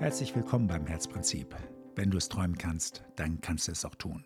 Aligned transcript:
Herzlich 0.00 0.36
willkommen 0.36 0.68
beim 0.68 0.86
Herzprinzip. 0.86 1.56
Wenn 1.96 2.12
du 2.12 2.18
es 2.18 2.28
träumen 2.28 2.56
kannst, 2.56 3.02
dann 3.16 3.40
kannst 3.40 3.66
du 3.66 3.72
es 3.72 3.84
auch 3.84 3.96
tun. 3.96 4.24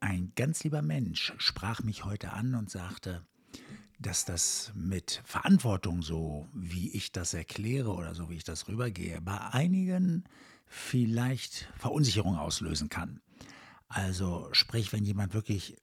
Ein 0.00 0.32
ganz 0.34 0.64
lieber 0.64 0.82
Mensch 0.82 1.32
sprach 1.38 1.84
mich 1.84 2.04
heute 2.04 2.32
an 2.32 2.56
und 2.56 2.68
sagte, 2.70 3.24
dass 4.00 4.24
das 4.24 4.72
mit 4.74 5.22
Verantwortung, 5.24 6.02
so 6.02 6.48
wie 6.52 6.90
ich 6.90 7.12
das 7.12 7.34
erkläre 7.34 7.94
oder 7.94 8.16
so 8.16 8.28
wie 8.28 8.34
ich 8.34 8.42
das 8.42 8.66
rübergehe, 8.66 9.20
bei 9.20 9.38
einigen 9.38 10.24
vielleicht 10.66 11.72
Verunsicherung 11.76 12.36
auslösen 12.36 12.88
kann. 12.88 13.20
Also 13.86 14.48
sprich, 14.50 14.92
wenn 14.92 15.04
jemand 15.04 15.34
wirklich 15.34 15.76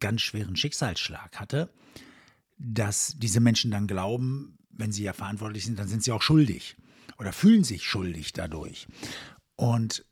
ganz 0.00 0.22
schweren 0.22 0.56
Schicksalsschlag 0.56 1.38
hatte, 1.38 1.72
dass 2.58 3.14
diese 3.16 3.38
Menschen 3.38 3.70
dann 3.70 3.86
glauben, 3.86 4.58
wenn 4.70 4.90
sie 4.90 5.04
ja 5.04 5.12
verantwortlich 5.12 5.66
sind, 5.66 5.78
dann 5.78 5.86
sind 5.86 6.02
sie 6.02 6.10
auch 6.10 6.22
schuldig 6.22 6.76
oder 7.20 7.34
fühlen 7.34 7.64
sich 7.64 7.84
schuldig 7.84 8.32
dadurch. 8.32 8.88
Und 9.54 10.06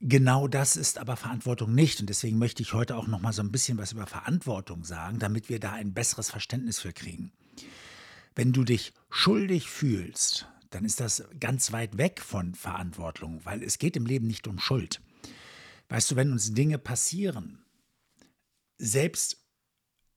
genau 0.00 0.46
das 0.46 0.76
ist 0.76 0.98
aber 0.98 1.16
Verantwortung 1.16 1.74
nicht. 1.74 2.00
Und 2.00 2.08
deswegen 2.08 2.38
möchte 2.38 2.62
ich 2.62 2.72
heute 2.72 2.96
auch 2.96 3.08
noch 3.08 3.20
mal 3.20 3.32
so 3.32 3.42
ein 3.42 3.50
bisschen 3.50 3.78
was 3.78 3.90
über 3.90 4.06
Verantwortung 4.06 4.84
sagen, 4.84 5.18
damit 5.18 5.48
wir 5.48 5.58
da 5.58 5.72
ein 5.72 5.92
besseres 5.92 6.30
Verständnis 6.30 6.78
für 6.78 6.92
kriegen. 6.92 7.32
Wenn 8.36 8.52
du 8.52 8.62
dich 8.62 8.94
schuldig 9.10 9.68
fühlst, 9.68 10.46
dann 10.70 10.84
ist 10.84 11.00
das 11.00 11.24
ganz 11.40 11.72
weit 11.72 11.98
weg 11.98 12.20
von 12.20 12.54
Verantwortung, 12.54 13.40
weil 13.44 13.64
es 13.64 13.78
geht 13.78 13.96
im 13.96 14.06
Leben 14.06 14.28
nicht 14.28 14.46
um 14.46 14.60
Schuld. 14.60 15.00
Weißt 15.88 16.12
du, 16.12 16.16
wenn 16.16 16.30
uns 16.30 16.54
Dinge 16.54 16.78
passieren, 16.78 17.64
selbst 18.78 19.42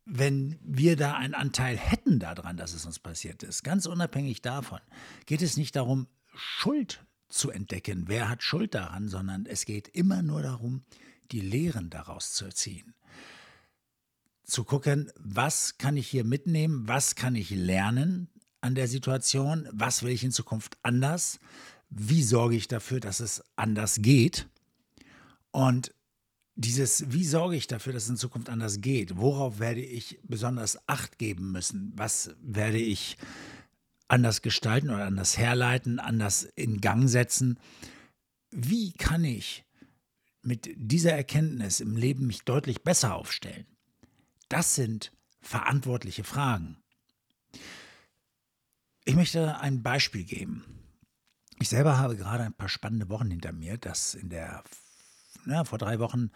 wenn 0.06 0.60
wir 0.62 0.96
da 0.96 1.16
einen 1.16 1.34
Anteil 1.34 1.78
hätten 1.78 2.20
daran, 2.20 2.58
dass 2.58 2.74
es 2.74 2.86
uns 2.86 3.00
passiert 3.00 3.42
ist, 3.42 3.64
ganz 3.64 3.86
unabhängig 3.88 4.42
davon, 4.42 4.80
geht 5.26 5.42
es 5.42 5.58
nicht 5.58 5.76
darum, 5.76 6.08
Schuld 6.40 7.06
zu 7.28 7.52
entdecken, 7.52 8.06
wer 8.08 8.30
hat 8.30 8.44
Schuld 8.44 8.74
daran, 8.74 9.08
sondern 9.08 9.46
es 9.46 9.66
geht 9.66 9.88
immer 9.90 10.22
nur 10.22 10.42
darum, 10.42 10.84
die 11.32 11.42
Lehren 11.42 11.90
daraus 11.90 12.34
zu 12.34 12.46
erziehen. 12.46 12.96
Zu 14.44 14.64
gucken, 14.64 15.12
was 15.20 15.78
kann 15.78 15.96
ich 15.96 16.08
hier 16.08 16.24
mitnehmen, 16.24 16.88
was 16.88 17.14
kann 17.16 17.36
ich 17.36 17.52
lernen 17.52 18.30
an 18.62 18.74
der 18.74 18.88
Situation, 18.88 19.68
was 19.72 20.02
will 20.02 20.12
ich 20.12 20.24
in 20.24 20.32
Zukunft 20.32 20.78
anders, 20.82 21.40
wie 21.90 22.24
sorge 22.24 22.56
ich 22.56 22.68
dafür, 22.68 23.00
dass 23.00 23.20
es 23.20 23.44
anders 23.56 24.02
geht. 24.02 24.48
Und 25.52 25.94
dieses, 26.56 27.12
wie 27.12 27.24
sorge 27.24 27.56
ich 27.56 27.68
dafür, 27.68 27.94
dass 27.94 28.04
es 28.04 28.10
in 28.10 28.18
Zukunft 28.18 28.50
anders 28.50 28.82
geht, 28.82 29.18
worauf 29.18 29.60
werde 29.60 29.82
ich 29.82 30.20
besonders 30.24 30.78
Acht 30.88 31.18
geben 31.18 31.52
müssen, 31.52 31.94
was 31.96 32.32
werde 32.42 32.80
ich 32.80 33.18
anders 34.10 34.42
gestalten 34.42 34.90
oder 34.90 35.06
anders 35.06 35.38
herleiten, 35.38 36.00
anders 36.00 36.44
in 36.56 36.82
Gang 36.82 37.08
setzen. 37.08 37.60
Wie 38.52 38.92
kann 38.94 39.24
ich 39.24 39.64
mit 40.42 40.70
dieser 40.76 41.14
Erkenntnis 41.14 41.80
im 41.80 41.96
Leben 41.96 42.28
mich 42.28 42.44
deutlich 42.44 42.84
besser 42.84 43.16
aufstellen? 43.16 43.66
Das 44.50 44.76
sind 44.76 45.12
verantwortliche 45.42 46.24
Fragen. 46.24 46.78
Ich 49.06 49.16
möchte 49.16 49.60
ein 49.60 49.84
Beispiel 49.84 50.24
geben. 50.24 50.64
Ich 51.60 51.70
selber 51.70 51.98
habe 51.98 52.16
gerade 52.16 52.44
ein 52.44 52.54
paar 52.54 52.70
spannende 52.70 53.10
Wochen 53.10 53.30
hinter 53.30 53.52
mir. 53.52 53.78
Das 53.78 54.16
in 54.16 54.30
der, 54.30 54.64
ja, 55.46 55.64
vor 55.66 55.78
drei 55.78 56.00
Wochen 56.00 56.32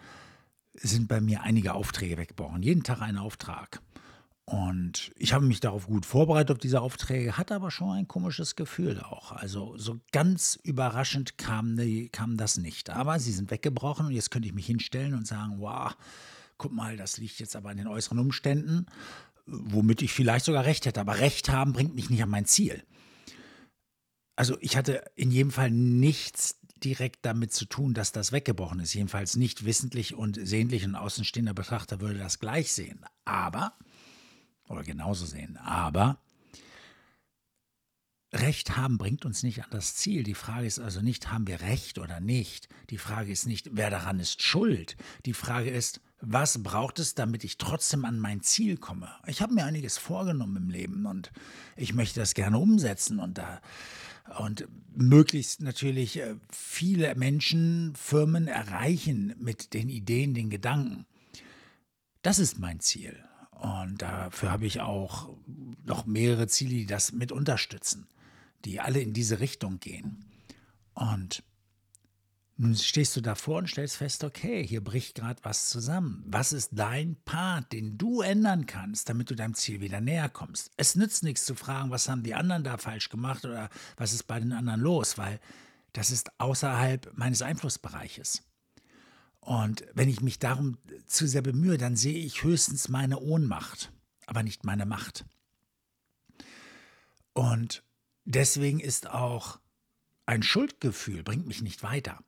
sind 0.74 1.08
bei 1.08 1.20
mir 1.20 1.42
einige 1.42 1.74
Aufträge 1.74 2.16
weggebrochen. 2.16 2.62
Jeden 2.62 2.82
Tag 2.82 3.00
ein 3.00 3.16
Auftrag. 3.16 3.80
Und 4.46 5.10
ich 5.16 5.32
habe 5.32 5.46
mich 5.46 5.60
darauf 5.60 5.86
gut 5.86 6.04
vorbereitet 6.04 6.50
auf 6.50 6.58
diese 6.58 6.82
Aufträge, 6.82 7.38
hatte 7.38 7.54
aber 7.54 7.70
schon 7.70 7.90
ein 7.90 8.08
komisches 8.08 8.56
Gefühl 8.56 9.00
auch. 9.00 9.32
Also 9.32 9.76
so 9.78 10.00
ganz 10.12 10.58
überraschend 10.62 11.38
kam, 11.38 11.76
die, 11.76 12.10
kam 12.10 12.36
das 12.36 12.58
nicht. 12.58 12.90
Aber 12.90 13.18
sie 13.18 13.32
sind 13.32 13.50
weggebrochen 13.50 14.06
und 14.06 14.12
jetzt 14.12 14.30
könnte 14.30 14.48
ich 14.48 14.54
mich 14.54 14.66
hinstellen 14.66 15.14
und 15.14 15.26
sagen, 15.26 15.60
wow, 15.60 15.96
guck 16.58 16.72
mal, 16.72 16.98
das 16.98 17.16
liegt 17.16 17.40
jetzt 17.40 17.56
aber 17.56 17.70
an 17.70 17.78
den 17.78 17.86
äußeren 17.86 18.18
Umständen, 18.18 18.84
womit 19.46 20.02
ich 20.02 20.12
vielleicht 20.12 20.44
sogar 20.44 20.66
recht 20.66 20.84
hätte. 20.84 21.00
Aber 21.00 21.20
recht 21.20 21.48
haben 21.48 21.72
bringt 21.72 21.94
mich 21.94 22.10
nicht 22.10 22.22
an 22.22 22.28
mein 22.30 22.44
Ziel. 22.44 22.82
Also 24.36 24.58
ich 24.60 24.76
hatte 24.76 25.04
in 25.14 25.30
jedem 25.30 25.52
Fall 25.52 25.70
nichts 25.70 26.60
direkt 26.84 27.24
damit 27.24 27.52
zu 27.52 27.64
tun, 27.64 27.94
dass 27.94 28.12
das 28.12 28.30
weggebrochen 28.30 28.80
ist. 28.80 28.92
Jedenfalls 28.92 29.36
nicht 29.36 29.64
wissentlich 29.64 30.14
und 30.14 30.38
sehnlich. 30.42 30.84
Ein 30.84 30.96
außenstehender 30.96 31.54
Betrachter 31.54 32.00
würde 32.00 32.18
das 32.18 32.40
gleich 32.40 32.72
sehen. 32.72 33.06
Aber 33.24 33.72
oder 34.68 34.82
genauso 34.82 35.26
sehen. 35.26 35.56
Aber 35.56 36.18
Recht 38.32 38.76
haben 38.76 38.98
bringt 38.98 39.24
uns 39.24 39.44
nicht 39.44 39.62
an 39.62 39.70
das 39.70 39.94
Ziel. 39.94 40.24
Die 40.24 40.34
Frage 40.34 40.66
ist 40.66 40.80
also 40.80 41.00
nicht, 41.00 41.30
haben 41.30 41.46
wir 41.46 41.60
Recht 41.60 41.98
oder 41.98 42.18
nicht. 42.18 42.68
Die 42.90 42.98
Frage 42.98 43.30
ist 43.30 43.46
nicht, 43.46 43.70
wer 43.72 43.90
daran 43.90 44.18
ist 44.18 44.42
schuld. 44.42 44.96
Die 45.24 45.34
Frage 45.34 45.70
ist, 45.70 46.00
was 46.20 46.62
braucht 46.62 46.98
es, 46.98 47.14
damit 47.14 47.44
ich 47.44 47.58
trotzdem 47.58 48.04
an 48.04 48.18
mein 48.18 48.40
Ziel 48.40 48.76
komme? 48.76 49.08
Ich 49.26 49.40
habe 49.40 49.54
mir 49.54 49.64
einiges 49.64 49.98
vorgenommen 49.98 50.56
im 50.56 50.70
Leben 50.70 51.06
und 51.06 51.30
ich 51.76 51.94
möchte 51.94 52.18
das 52.18 52.34
gerne 52.34 52.58
umsetzen 52.58 53.20
und 53.20 53.38
da 53.38 53.60
und 54.38 54.66
möglichst 54.96 55.60
natürlich 55.60 56.18
äh, 56.18 56.34
viele 56.50 57.14
Menschen, 57.14 57.94
Firmen 57.94 58.48
erreichen 58.48 59.34
mit 59.38 59.74
den 59.74 59.88
Ideen, 59.88 60.34
den 60.34 60.48
Gedanken. 60.50 61.04
Das 62.22 62.38
ist 62.38 62.58
mein 62.58 62.80
Ziel. 62.80 63.22
Und 63.64 64.02
dafür 64.02 64.52
habe 64.52 64.66
ich 64.66 64.82
auch 64.82 65.30
noch 65.86 66.04
mehrere 66.04 66.48
Ziele, 66.48 66.74
die 66.74 66.86
das 66.86 67.12
mit 67.12 67.32
unterstützen, 67.32 68.06
die 68.66 68.78
alle 68.78 69.00
in 69.00 69.14
diese 69.14 69.40
Richtung 69.40 69.80
gehen. 69.80 70.26
Und 70.92 71.42
nun 72.58 72.76
stehst 72.76 73.16
du 73.16 73.22
davor 73.22 73.60
und 73.60 73.70
stellst 73.70 73.96
fest, 73.96 74.22
okay, 74.22 74.66
hier 74.66 74.84
bricht 74.84 75.14
gerade 75.14 75.42
was 75.44 75.70
zusammen. 75.70 76.22
Was 76.26 76.52
ist 76.52 76.72
dein 76.72 77.16
Part, 77.24 77.72
den 77.72 77.96
du 77.96 78.20
ändern 78.20 78.66
kannst, 78.66 79.08
damit 79.08 79.30
du 79.30 79.34
deinem 79.34 79.54
Ziel 79.54 79.80
wieder 79.80 80.02
näher 80.02 80.28
kommst? 80.28 80.70
Es 80.76 80.94
nützt 80.94 81.22
nichts 81.22 81.46
zu 81.46 81.54
fragen, 81.54 81.90
was 81.90 82.10
haben 82.10 82.22
die 82.22 82.34
anderen 82.34 82.64
da 82.64 82.76
falsch 82.76 83.08
gemacht 83.08 83.46
oder 83.46 83.70
was 83.96 84.12
ist 84.12 84.24
bei 84.24 84.40
den 84.40 84.52
anderen 84.52 84.82
los, 84.82 85.16
weil 85.16 85.40
das 85.94 86.10
ist 86.10 86.38
außerhalb 86.38 87.16
meines 87.16 87.40
Einflussbereiches. 87.40 88.42
Und 89.44 89.84
wenn 89.92 90.08
ich 90.08 90.22
mich 90.22 90.38
darum 90.38 90.78
zu 91.06 91.28
sehr 91.28 91.42
bemühe, 91.42 91.76
dann 91.76 91.96
sehe 91.96 92.18
ich 92.18 92.42
höchstens 92.42 92.88
meine 92.88 93.20
Ohnmacht, 93.20 93.92
aber 94.24 94.42
nicht 94.42 94.64
meine 94.64 94.86
Macht. 94.86 95.26
Und 97.34 97.84
deswegen 98.24 98.80
ist 98.80 99.10
auch 99.10 99.60
ein 100.24 100.42
Schuldgefühl, 100.42 101.22
bringt 101.22 101.46
mich 101.46 101.60
nicht 101.60 101.82
weiter. 101.82 102.24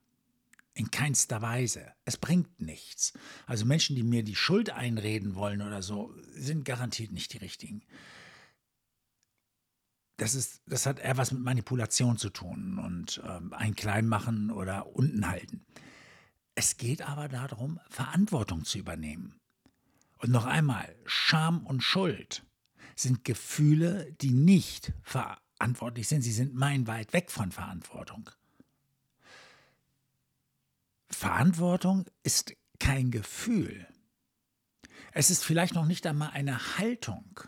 In 0.75 0.91
keinster 0.91 1.41
Weise. 1.41 1.91
Es 2.05 2.19
bringt 2.19 2.61
nichts. 2.61 3.15
Also 3.47 3.65
Menschen, 3.65 3.97
die 3.97 4.03
mir 4.03 4.23
die 4.23 4.37
Schuld 4.37 4.69
einreden 4.69 5.35
wollen 5.37 5.63
oder 5.63 5.81
so, 5.81 6.15
sind 6.35 6.67
garantiert 6.67 7.13
nicht 7.13 7.33
die 7.33 7.39
richtigen. 7.39 7.83
Das, 10.19 10.35
ist, 10.35 10.61
das 10.67 10.85
hat 10.85 10.99
eher 10.99 11.17
was 11.17 11.33
mit 11.33 11.43
Manipulation 11.43 12.19
zu 12.19 12.29
tun 12.29 12.79
und 12.79 13.23
ähm, 13.27 13.55
ein 13.55 13.75
Kleinmachen 13.75 14.51
oder 14.51 14.95
unten 14.95 15.27
halten. 15.29 15.65
Es 16.57 16.79
geht 16.79 17.03
aber 17.03 17.29
darum, 17.29 17.79
Verantwortung 17.91 18.65
zu 18.65 18.79
übernehmen. 18.79 19.39
Und 20.17 20.31
noch 20.31 20.47
einmal, 20.47 20.97
Scham 21.05 21.67
und 21.67 21.83
Schuld 21.83 22.45
sind 22.97 23.25
Gefühle, 23.25 24.11
die 24.23 24.31
nicht 24.31 24.95
verantwortlich 25.03 26.09
sind. 26.09 26.23
Sie 26.23 26.33
sind 26.33 26.55
meilenweit 26.55 27.13
weg 27.13 27.31
von 27.31 27.53
Verantwortung. 27.53 28.31
Verantwortung 31.11 32.07
ist 32.23 32.55
kein 32.81 33.11
Gefühl. 33.11 33.87
Es 35.13 35.31
ist 35.31 35.45
vielleicht 35.45 35.75
noch 35.75 35.85
nicht 35.85 36.07
einmal 36.07 36.31
eine 36.31 36.79
Haltung. 36.79 37.41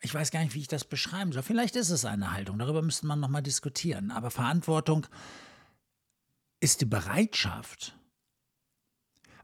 Ich 0.00 0.12
weiß 0.12 0.32
gar 0.32 0.40
nicht, 0.40 0.54
wie 0.54 0.60
ich 0.60 0.68
das 0.68 0.84
beschreiben 0.84 1.32
soll. 1.32 1.44
Vielleicht 1.44 1.76
ist 1.76 1.90
es 1.90 2.04
eine 2.04 2.32
Haltung, 2.32 2.58
darüber 2.58 2.82
müsste 2.82 3.06
man 3.06 3.20
nochmal 3.20 3.42
diskutieren. 3.42 4.10
Aber 4.10 4.32
Verantwortung 4.32 5.06
ist 6.58 6.80
die 6.80 6.86
Bereitschaft, 6.86 7.96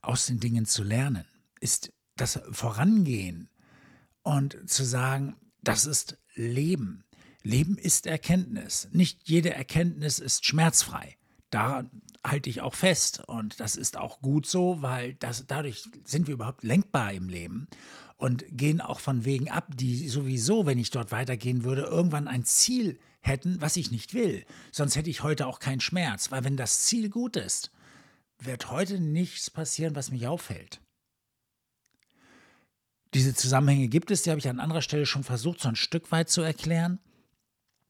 aus 0.03 0.27
den 0.27 0.41
Dingen 0.41 0.67
zu 0.67 0.83
lernen, 0.83 1.25
ist 1.61 1.93
das 2.17 2.41
Vorangehen 2.51 3.49
und 4.23 4.59
zu 4.69 4.85
sagen, 4.85 5.37
das 5.63 5.87
ist 5.87 6.19
Leben. 6.35 7.05
Leben 7.43 7.77
ist 7.77 8.07
Erkenntnis. 8.07 8.89
Nicht 8.93 9.29
jede 9.29 9.55
Erkenntnis 9.55 10.19
ist 10.19 10.45
schmerzfrei. 10.47 11.17
Da 11.51 11.85
halte 12.25 12.51
ich 12.51 12.61
auch 12.61 12.75
fest. 12.75 13.23
Und 13.27 13.61
das 13.61 13.77
ist 13.77 13.97
auch 13.97 14.21
gut 14.21 14.47
so, 14.47 14.81
weil 14.81 15.15
das, 15.15 15.47
dadurch 15.47 15.85
sind 16.05 16.27
wir 16.27 16.35
überhaupt 16.35 16.63
lenkbar 16.63 17.13
im 17.13 17.29
Leben 17.29 17.69
und 18.17 18.45
gehen 18.51 18.81
auch 18.81 19.01
von 19.01 19.25
Wegen 19.25 19.51
ab, 19.51 19.69
die 19.75 20.09
sowieso, 20.09 20.67
wenn 20.67 20.79
ich 20.79 20.91
dort 20.91 21.11
weitergehen 21.11 21.65
würde, 21.65 21.83
irgendwann 21.83 22.29
ein 22.29 22.45
Ziel 22.45 22.99
hätten, 23.21 23.61
was 23.61 23.77
ich 23.77 23.91
nicht 23.91 24.15
will. 24.15 24.45
Sonst 24.71 24.97
hätte 24.97 25.11
ich 25.11 25.23
heute 25.23 25.47
auch 25.47 25.59
keinen 25.59 25.81
Schmerz, 25.81 26.31
weil 26.31 26.45
wenn 26.45 26.57
das 26.57 26.83
Ziel 26.83 27.09
gut 27.09 27.37
ist, 27.37 27.73
wird 28.45 28.71
heute 28.71 29.01
nichts 29.01 29.51
passieren, 29.51 29.95
was 29.95 30.11
mich 30.11 30.27
aufhält. 30.27 30.81
Diese 33.15 33.35
Zusammenhänge 33.35 33.89
gibt 33.89 34.11
es, 34.11 34.23
die 34.23 34.31
habe 34.31 34.39
ich 34.39 34.49
an 34.49 34.61
anderer 34.61 34.83
Stelle 34.83 35.07
schon 35.07 35.25
versucht, 35.25 35.61
so 35.61 35.69
ein 35.69 35.77
Stück 35.77 36.11
weit 36.13 36.31
zu 36.31 36.41
erklären. 36.41 36.99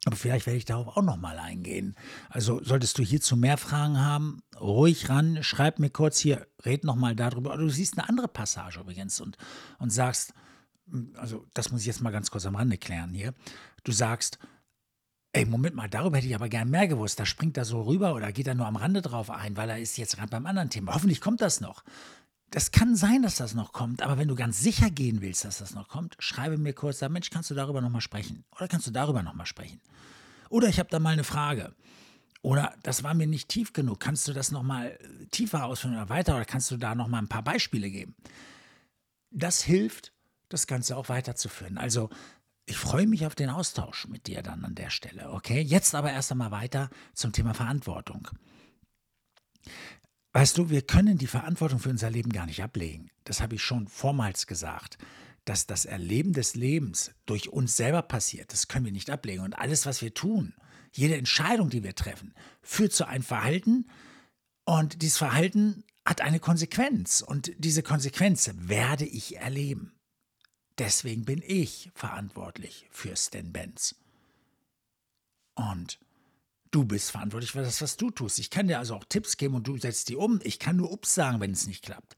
Aber 0.04 0.16
vielleicht 0.16 0.46
werde 0.46 0.56
ich 0.56 0.64
darauf 0.64 0.96
auch 0.96 1.02
nochmal 1.02 1.38
eingehen. 1.38 1.94
Also 2.28 2.62
solltest 2.64 2.98
du 2.98 3.04
hierzu 3.04 3.36
mehr 3.36 3.56
Fragen 3.56 4.00
haben, 4.00 4.42
ruhig 4.60 5.08
ran, 5.08 5.44
schreib 5.44 5.78
mir 5.78 5.90
kurz 5.90 6.18
hier, 6.18 6.48
red 6.64 6.82
nochmal 6.82 7.14
darüber. 7.14 7.56
Du 7.56 7.68
siehst 7.68 7.96
eine 7.96 8.08
andere 8.08 8.26
Passage 8.26 8.80
übrigens 8.80 9.20
und, 9.20 9.36
und 9.78 9.90
sagst, 9.90 10.34
also 11.14 11.46
das 11.54 11.70
muss 11.70 11.82
ich 11.82 11.86
jetzt 11.86 12.02
mal 12.02 12.10
ganz 12.10 12.32
kurz 12.32 12.46
am 12.46 12.56
Rande 12.56 12.78
klären 12.78 13.14
hier. 13.14 13.32
Du 13.84 13.92
sagst, 13.92 14.40
ey, 15.32 15.46
Moment 15.46 15.74
mal, 15.74 15.88
darüber 15.88 16.18
hätte 16.18 16.26
ich 16.26 16.34
aber 16.34 16.48
gern 16.48 16.70
mehr 16.70 16.88
gewusst. 16.88 17.18
Da 17.18 17.26
springt 17.26 17.56
er 17.56 17.64
so 17.64 17.82
rüber 17.82 18.14
oder 18.14 18.32
geht 18.32 18.46
er 18.46 18.54
nur 18.54 18.66
am 18.66 18.76
Rande 18.76 19.02
drauf 19.02 19.30
ein, 19.30 19.56
weil 19.56 19.70
er 19.70 19.78
ist 19.78 19.96
jetzt 19.96 20.16
gerade 20.16 20.30
beim 20.30 20.46
anderen 20.46 20.70
Thema. 20.70 20.94
Hoffentlich 20.94 21.20
kommt 21.20 21.40
das 21.40 21.60
noch. 21.60 21.84
Das 22.50 22.70
kann 22.70 22.96
sein, 22.96 23.22
dass 23.22 23.36
das 23.36 23.54
noch 23.54 23.72
kommt, 23.72 24.02
aber 24.02 24.18
wenn 24.18 24.28
du 24.28 24.34
ganz 24.34 24.60
sicher 24.60 24.90
gehen 24.90 25.22
willst, 25.22 25.46
dass 25.46 25.58
das 25.58 25.74
noch 25.74 25.88
kommt, 25.88 26.16
schreibe 26.18 26.58
mir 26.58 26.74
kurz, 26.74 26.98
sag, 26.98 27.10
Mensch, 27.10 27.30
kannst 27.30 27.50
du 27.50 27.54
darüber 27.54 27.80
nochmal 27.80 28.02
sprechen? 28.02 28.44
Oder 28.54 28.68
kannst 28.68 28.86
du 28.86 28.90
darüber 28.90 29.22
nochmal 29.22 29.46
sprechen? 29.46 29.80
Oder 30.50 30.68
ich 30.68 30.78
habe 30.78 30.90
da 30.90 30.98
mal 30.98 31.14
eine 31.14 31.24
Frage. 31.24 31.74
Oder 32.42 32.74
das 32.82 33.04
war 33.04 33.14
mir 33.14 33.26
nicht 33.26 33.48
tief 33.48 33.72
genug. 33.72 34.00
Kannst 34.00 34.28
du 34.28 34.34
das 34.34 34.50
nochmal 34.50 34.98
tiefer 35.30 35.64
ausführen 35.64 35.94
oder 35.94 36.10
weiter? 36.10 36.36
Oder 36.36 36.44
kannst 36.44 36.70
du 36.70 36.76
da 36.76 36.94
nochmal 36.94 37.22
ein 37.22 37.28
paar 37.28 37.42
Beispiele 37.42 37.88
geben? 37.88 38.14
Das 39.30 39.62
hilft, 39.62 40.12
das 40.50 40.66
Ganze 40.66 40.96
auch 40.98 41.08
weiterzuführen. 41.08 41.78
Also 41.78 42.10
ich 42.66 42.76
freue 42.76 43.06
mich 43.06 43.26
auf 43.26 43.34
den 43.34 43.50
Austausch 43.50 44.06
mit 44.08 44.26
dir 44.26 44.42
dann 44.42 44.64
an 44.64 44.74
der 44.74 44.90
Stelle. 44.90 45.30
Okay, 45.32 45.60
jetzt 45.60 45.94
aber 45.94 46.12
erst 46.12 46.30
einmal 46.30 46.50
weiter 46.50 46.90
zum 47.14 47.32
Thema 47.32 47.54
Verantwortung. 47.54 48.28
Weißt 50.32 50.56
du, 50.56 50.70
wir 50.70 50.82
können 50.82 51.18
die 51.18 51.26
Verantwortung 51.26 51.78
für 51.78 51.90
unser 51.90 52.10
Leben 52.10 52.32
gar 52.32 52.46
nicht 52.46 52.62
ablegen. 52.62 53.10
Das 53.24 53.40
habe 53.40 53.56
ich 53.56 53.62
schon 53.62 53.88
vormals 53.88 54.46
gesagt. 54.46 54.98
Dass 55.44 55.66
das 55.66 55.86
Erleben 55.86 56.34
des 56.34 56.54
Lebens 56.54 57.10
durch 57.26 57.48
uns 57.48 57.76
selber 57.76 58.02
passiert, 58.02 58.52
das 58.52 58.68
können 58.68 58.84
wir 58.84 58.92
nicht 58.92 59.10
ablegen. 59.10 59.42
Und 59.42 59.54
alles, 59.54 59.86
was 59.86 60.00
wir 60.00 60.14
tun, 60.14 60.54
jede 60.92 61.16
Entscheidung, 61.16 61.68
die 61.68 61.82
wir 61.82 61.96
treffen, 61.96 62.32
führt 62.62 62.92
zu 62.92 63.08
einem 63.08 63.24
Verhalten. 63.24 63.90
Und 64.64 65.02
dieses 65.02 65.18
Verhalten 65.18 65.82
hat 66.06 66.20
eine 66.20 66.38
Konsequenz. 66.38 67.22
Und 67.22 67.52
diese 67.58 67.82
Konsequenz 67.82 68.50
werde 68.54 69.04
ich 69.04 69.36
erleben. 69.36 69.92
Deswegen 70.82 71.24
bin 71.24 71.40
ich 71.46 71.92
verantwortlich 71.94 72.88
für 72.90 73.14
Stan 73.14 73.52
Benz. 73.52 73.94
Und 75.54 76.00
Du 76.72 76.84
bist 76.86 77.12
verantwortlich 77.12 77.52
für 77.52 77.60
das, 77.60 77.82
was 77.82 77.98
du 77.98 78.10
tust. 78.10 78.40
Ich 78.40 78.50
kann 78.50 78.66
dir 78.66 78.78
also 78.78 78.96
auch 78.96 79.04
Tipps 79.04 79.36
geben 79.36 79.54
und 79.54 79.68
du 79.68 79.76
setzt 79.76 80.08
die 80.08 80.16
um. 80.16 80.40
Ich 80.42 80.58
kann 80.58 80.76
nur 80.76 80.90
Ups 80.90 81.14
sagen, 81.14 81.38
wenn 81.38 81.52
es 81.52 81.66
nicht 81.66 81.84
klappt. 81.84 82.16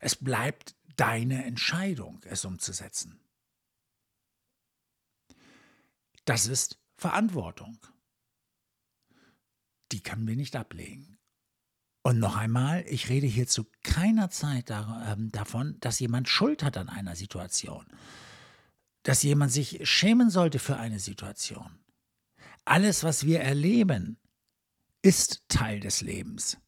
Es 0.00 0.14
bleibt 0.14 0.76
deine 0.96 1.44
Entscheidung, 1.44 2.22
es 2.24 2.44
umzusetzen. 2.46 3.20
Das 6.24 6.46
ist 6.46 6.78
Verantwortung. 6.96 7.78
Die 9.90 10.02
können 10.02 10.26
wir 10.26 10.36
nicht 10.36 10.56
ablegen. 10.56 11.18
Und 12.06 12.20
noch 12.20 12.36
einmal, 12.36 12.84
ich 12.86 13.08
rede 13.08 13.26
hier 13.26 13.48
zu 13.48 13.66
keiner 13.82 14.30
Zeit 14.30 14.70
ähm, 14.70 15.32
davon, 15.32 15.76
dass 15.80 15.98
jemand 15.98 16.28
Schuld 16.28 16.62
hat 16.62 16.76
an 16.76 16.88
einer 16.88 17.16
Situation, 17.16 17.84
dass 19.02 19.24
jemand 19.24 19.50
sich 19.50 19.80
schämen 19.82 20.30
sollte 20.30 20.60
für 20.60 20.76
eine 20.76 21.00
Situation. 21.00 21.80
Alles, 22.64 23.02
was 23.02 23.26
wir 23.26 23.40
erleben, 23.40 24.18
ist 25.02 25.42
Teil 25.48 25.80
des 25.80 26.00
Lebens. 26.00 26.58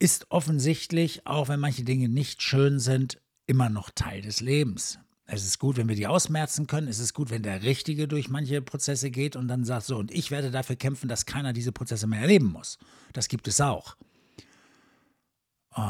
Ist 0.00 0.28
offensichtlich, 0.32 1.24
auch 1.24 1.48
wenn 1.48 1.60
manche 1.60 1.84
Dinge 1.84 2.08
nicht 2.08 2.42
schön 2.42 2.80
sind, 2.80 3.22
immer 3.46 3.68
noch 3.68 3.90
Teil 3.90 4.22
des 4.22 4.40
Lebens. 4.40 4.98
Es 5.24 5.44
ist 5.44 5.60
gut, 5.60 5.76
wenn 5.76 5.88
wir 5.88 5.94
die 5.94 6.08
ausmerzen 6.08 6.66
können. 6.66 6.88
Es 6.88 6.98
ist 6.98 7.14
gut, 7.14 7.30
wenn 7.30 7.44
der 7.44 7.62
Richtige 7.62 8.08
durch 8.08 8.28
manche 8.28 8.60
Prozesse 8.60 9.12
geht 9.12 9.36
und 9.36 9.46
dann 9.46 9.64
sagt, 9.64 9.86
so, 9.86 9.98
und 9.98 10.10
ich 10.10 10.32
werde 10.32 10.50
dafür 10.50 10.74
kämpfen, 10.74 11.08
dass 11.08 11.26
keiner 11.26 11.52
diese 11.52 11.70
Prozesse 11.70 12.08
mehr 12.08 12.22
erleben 12.22 12.50
muss. 12.50 12.78
Das 13.12 13.28
gibt 13.28 13.46
es 13.46 13.60
auch. 13.60 13.94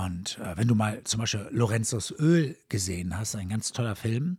Und 0.08 0.38
äh, 0.38 0.56
wenn 0.56 0.68
du 0.68 0.74
mal 0.74 1.04
zum 1.04 1.20
Beispiel 1.20 1.46
Lorenzos 1.50 2.14
Öl 2.18 2.56
gesehen 2.68 3.16
hast, 3.16 3.36
ein 3.36 3.50
ganz 3.50 3.72
toller 3.72 3.94
Film, 3.94 4.38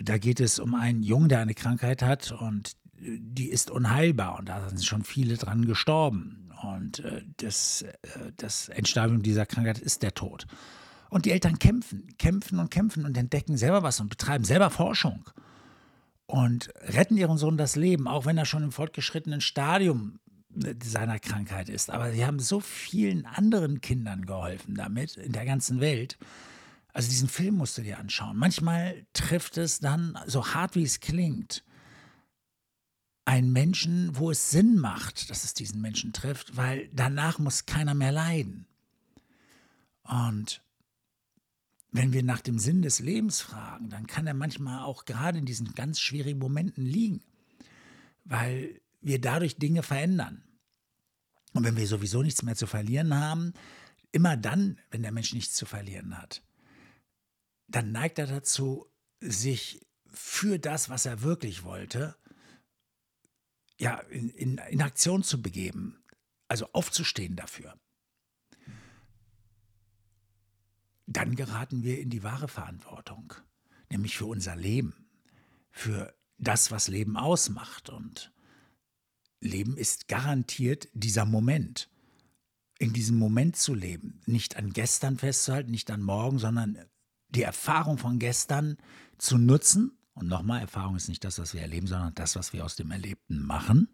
da 0.00 0.16
geht 0.16 0.40
es 0.40 0.58
um 0.58 0.74
einen 0.74 1.02
Jungen, 1.02 1.28
der 1.28 1.40
eine 1.40 1.54
Krankheit 1.54 2.02
hat 2.02 2.32
und 2.32 2.76
die 2.98 3.50
ist 3.50 3.70
unheilbar 3.70 4.38
und 4.38 4.48
da 4.48 4.68
sind 4.68 4.84
schon 4.84 5.04
viele 5.04 5.36
dran 5.36 5.66
gestorben. 5.66 6.50
Und 6.62 7.00
äh, 7.00 7.22
das, 7.38 7.82
äh, 7.82 7.92
das 8.36 8.68
Endstadium 8.70 9.22
dieser 9.22 9.44
Krankheit 9.44 9.78
ist 9.78 10.02
der 10.02 10.14
Tod. 10.14 10.46
Und 11.10 11.26
die 11.26 11.32
Eltern 11.32 11.58
kämpfen, 11.58 12.06
kämpfen 12.16 12.58
und 12.58 12.70
kämpfen 12.70 13.04
und 13.04 13.18
entdecken 13.18 13.58
selber 13.58 13.82
was 13.82 14.00
und 14.00 14.08
betreiben 14.08 14.44
selber 14.44 14.70
Forschung 14.70 15.28
und 16.26 16.72
retten 16.86 17.18
ihren 17.18 17.36
Sohn 17.36 17.58
das 17.58 17.76
Leben, 17.76 18.08
auch 18.08 18.24
wenn 18.24 18.38
er 18.38 18.46
schon 18.46 18.62
im 18.62 18.72
fortgeschrittenen 18.72 19.42
Stadium 19.42 20.18
seiner 20.82 21.18
Krankheit 21.18 21.68
ist. 21.68 21.90
Aber 21.90 22.12
sie 22.12 22.24
haben 22.24 22.38
so 22.38 22.60
vielen 22.60 23.26
anderen 23.26 23.80
Kindern 23.80 24.26
geholfen 24.26 24.74
damit 24.74 25.16
in 25.16 25.32
der 25.32 25.44
ganzen 25.44 25.80
Welt. 25.80 26.18
Also 26.92 27.08
diesen 27.08 27.28
Film 27.28 27.56
musst 27.56 27.78
du 27.78 27.82
dir 27.82 27.98
anschauen. 27.98 28.36
Manchmal 28.36 29.06
trifft 29.14 29.56
es 29.56 29.80
dann, 29.80 30.18
so 30.26 30.54
hart 30.54 30.74
wie 30.76 30.82
es 30.82 31.00
klingt, 31.00 31.64
einen 33.24 33.52
Menschen, 33.52 34.16
wo 34.16 34.30
es 34.30 34.50
Sinn 34.50 34.76
macht, 34.76 35.30
dass 35.30 35.44
es 35.44 35.54
diesen 35.54 35.80
Menschen 35.80 36.12
trifft, 36.12 36.56
weil 36.56 36.88
danach 36.92 37.38
muss 37.38 37.66
keiner 37.66 37.94
mehr 37.94 38.12
leiden. 38.12 38.66
Und 40.02 40.62
wenn 41.92 42.12
wir 42.12 42.22
nach 42.22 42.40
dem 42.40 42.58
Sinn 42.58 42.82
des 42.82 42.98
Lebens 42.98 43.40
fragen, 43.40 43.88
dann 43.88 44.06
kann 44.06 44.26
er 44.26 44.34
manchmal 44.34 44.82
auch 44.82 45.04
gerade 45.04 45.38
in 45.38 45.46
diesen 45.46 45.74
ganz 45.74 46.00
schwierigen 46.00 46.38
Momenten 46.38 46.84
liegen, 46.84 47.22
weil 48.24 48.81
wir 49.02 49.20
dadurch 49.20 49.56
Dinge 49.56 49.82
verändern. 49.82 50.44
Und 51.52 51.64
wenn 51.64 51.76
wir 51.76 51.86
sowieso 51.86 52.22
nichts 52.22 52.42
mehr 52.42 52.56
zu 52.56 52.66
verlieren 52.66 53.14
haben, 53.14 53.52
immer 54.12 54.36
dann, 54.36 54.78
wenn 54.90 55.02
der 55.02 55.12
Mensch 55.12 55.34
nichts 55.34 55.54
zu 55.54 55.66
verlieren 55.66 56.16
hat, 56.16 56.42
dann 57.66 57.92
neigt 57.92 58.18
er 58.18 58.26
dazu, 58.26 58.90
sich 59.20 59.86
für 60.06 60.58
das, 60.58 60.88
was 60.88 61.06
er 61.06 61.22
wirklich 61.22 61.64
wollte, 61.64 62.16
ja, 63.78 63.98
in, 64.10 64.28
in, 64.30 64.58
in 64.58 64.82
Aktion 64.82 65.22
zu 65.22 65.42
begeben, 65.42 66.02
also 66.48 66.68
aufzustehen 66.72 67.36
dafür. 67.36 67.78
Dann 71.06 71.34
geraten 71.34 71.82
wir 71.82 71.98
in 71.98 72.10
die 72.10 72.22
wahre 72.22 72.48
Verantwortung, 72.48 73.34
nämlich 73.90 74.16
für 74.16 74.26
unser 74.26 74.56
Leben, 74.56 75.10
für 75.70 76.14
das, 76.38 76.70
was 76.70 76.88
Leben 76.88 77.16
ausmacht. 77.16 77.88
Und 77.88 78.32
Leben 79.42 79.76
ist 79.76 80.08
garantiert 80.08 80.88
dieser 80.94 81.24
Moment. 81.24 81.88
In 82.78 82.92
diesem 82.92 83.18
Moment 83.18 83.56
zu 83.56 83.74
leben, 83.74 84.20
nicht 84.26 84.56
an 84.56 84.72
gestern 84.72 85.18
festzuhalten, 85.18 85.70
nicht 85.70 85.90
an 85.90 86.02
morgen, 86.02 86.38
sondern 86.38 86.78
die 87.28 87.42
Erfahrung 87.42 87.96
von 87.96 88.18
gestern 88.18 88.76
zu 89.18 89.38
nutzen 89.38 89.92
und 90.14 90.28
nochmal, 90.28 90.60
Erfahrung 90.60 90.96
ist 90.96 91.08
nicht 91.08 91.24
das, 91.24 91.38
was 91.38 91.54
wir 91.54 91.62
erleben, 91.62 91.86
sondern 91.86 92.14
das, 92.14 92.36
was 92.36 92.52
wir 92.52 92.64
aus 92.64 92.76
dem 92.76 92.90
Erlebten 92.90 93.40
machen. 93.42 93.88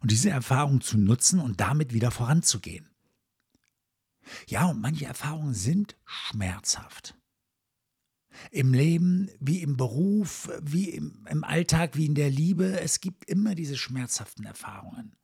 Und 0.00 0.10
diese 0.10 0.30
Erfahrung 0.30 0.80
zu 0.80 0.98
nutzen 0.98 1.40
und 1.40 1.60
damit 1.60 1.92
wieder 1.92 2.10
voranzugehen. 2.10 2.88
Ja, 4.46 4.66
und 4.66 4.80
manche 4.80 5.06
Erfahrungen 5.06 5.54
sind 5.54 5.96
schmerzhaft. 6.04 7.16
Im 8.50 8.74
Leben, 8.74 9.30
wie 9.40 9.62
im 9.62 9.76
Beruf, 9.76 10.50
wie 10.60 10.90
im, 10.90 11.26
im, 11.28 11.44
Alltag, 11.44 11.96
wie 11.96 12.06
in 12.06 12.14
der 12.14 12.30
Liebe, 12.30 12.80
es 12.80 13.00
gibt 13.00 13.24
immer 13.24 13.54
diese 13.54 13.76
schmerzhaften 13.76 14.44
Erfahrungen. 14.44 15.16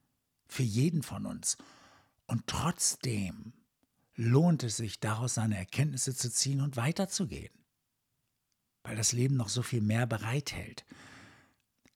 Für 0.46 0.62
jeden 0.62 1.02
von 1.02 1.26
uns. 1.26 1.56
Und 2.26 2.46
trotzdem 2.46 3.52
lohnt 4.14 4.62
es 4.62 4.76
sich, 4.76 5.00
daraus 5.00 5.34
seine 5.34 5.56
Erkenntnisse 5.56 6.14
zu 6.14 6.30
ziehen 6.30 6.60
und 6.60 6.76
weiterzugehen 6.76 7.58
weil 8.88 8.96
das 8.96 9.12
Leben 9.12 9.37
noch 9.37 9.50
so 9.50 9.62
viel 9.62 9.82
mehr 9.82 10.06
bereithält. 10.06 10.87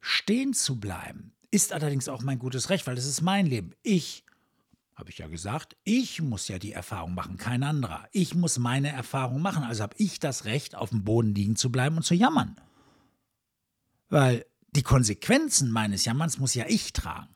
Stehen 0.01 0.53
zu 0.53 0.79
bleiben 0.79 1.33
ist 1.51 1.73
allerdings 1.73 2.09
auch 2.09 2.23
mein 2.23 2.39
gutes 2.39 2.71
Recht, 2.71 2.87
weil 2.87 2.99
es 2.99 3.07
ist 3.07 3.23
mein 3.23 3.47
Leben. 3.47 3.73
Ich, 3.83 4.25
habe 4.95 5.11
ich 5.11 5.19
ja 5.19 5.27
gesagt, 5.27 5.77
ich 5.85 6.21
muss 6.21 6.49
ja 6.49 6.59
die 6.59 6.73
Erfahrung 6.73 7.15
machen, 7.15 7.37
kein 7.37 7.63
anderer. 7.63 8.09
Ich 8.13 8.35
muss 8.35 8.59
meine 8.59 8.91
Erfahrung 8.91 9.41
machen, 9.41 9.65
also 9.65 9.83
habe 9.83 9.97
ich 9.99 10.21
das 10.21 10.45
Recht, 10.45 10.75
auf 10.75 10.91
dem 10.91 11.05
Boden 11.05 11.35
liegen 11.35 11.57
zu 11.57 11.73
bleiben 11.73 11.97
und 11.97 12.03
zu 12.03 12.15
jammern. 12.15 12.61
Weil 14.09 14.45
die 14.75 14.83
Konsequenzen 14.83 15.71
meines 15.71 16.05
Jammerns 16.05 16.39
muss 16.39 16.55
ja 16.55 16.67
ich 16.69 16.93
tragen. 16.93 17.35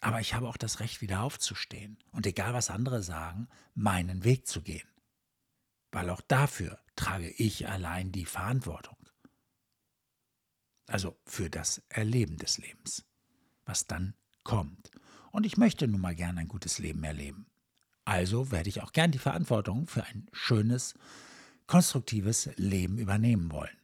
Aber 0.00 0.20
ich 0.20 0.34
habe 0.34 0.48
auch 0.48 0.56
das 0.56 0.80
Recht, 0.80 1.00
wieder 1.00 1.22
aufzustehen 1.22 1.98
und 2.12 2.26
egal 2.26 2.54
was 2.54 2.70
andere 2.70 3.02
sagen, 3.02 3.48
meinen 3.74 4.24
Weg 4.24 4.46
zu 4.46 4.62
gehen. 4.62 4.88
Weil 5.90 6.10
auch 6.10 6.20
dafür 6.20 6.78
trage 6.94 7.30
ich 7.30 7.68
allein 7.68 8.12
die 8.12 8.26
Verantwortung. 8.26 8.96
Also 10.86 11.18
für 11.24 11.50
das 11.50 11.82
Erleben 11.88 12.36
des 12.36 12.58
Lebens, 12.58 13.04
was 13.64 13.86
dann 13.86 14.14
kommt. 14.44 14.90
Und 15.36 15.44
ich 15.44 15.58
möchte 15.58 15.86
nun 15.86 16.00
mal 16.00 16.14
gern 16.14 16.38
ein 16.38 16.48
gutes 16.48 16.78
Leben 16.78 17.04
erleben. 17.04 17.44
Also 18.06 18.50
werde 18.52 18.70
ich 18.70 18.80
auch 18.80 18.92
gern 18.92 19.10
die 19.10 19.18
Verantwortung 19.18 19.86
für 19.86 20.02
ein 20.02 20.30
schönes, 20.32 20.94
konstruktives 21.66 22.48
Leben 22.56 22.96
übernehmen 22.96 23.52
wollen. 23.52 23.76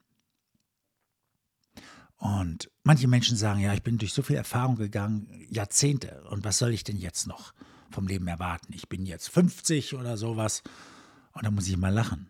Und 2.16 2.70
manche 2.84 3.06
Menschen 3.06 3.36
sagen, 3.36 3.60
ja, 3.60 3.74
ich 3.74 3.82
bin 3.82 3.98
durch 3.98 4.14
so 4.14 4.22
viel 4.22 4.36
Erfahrung 4.36 4.76
gegangen, 4.76 5.28
Jahrzehnte, 5.50 6.24
und 6.30 6.42
was 6.42 6.56
soll 6.56 6.72
ich 6.72 6.84
denn 6.84 6.96
jetzt 6.96 7.26
noch 7.26 7.52
vom 7.90 8.06
Leben 8.06 8.28
erwarten? 8.28 8.72
Ich 8.72 8.88
bin 8.88 9.04
jetzt 9.04 9.28
50 9.28 9.92
oder 9.92 10.16
sowas. 10.16 10.62
Und 11.34 11.44
da 11.44 11.50
muss 11.50 11.68
ich 11.68 11.76
mal 11.76 11.92
lachen. 11.92 12.28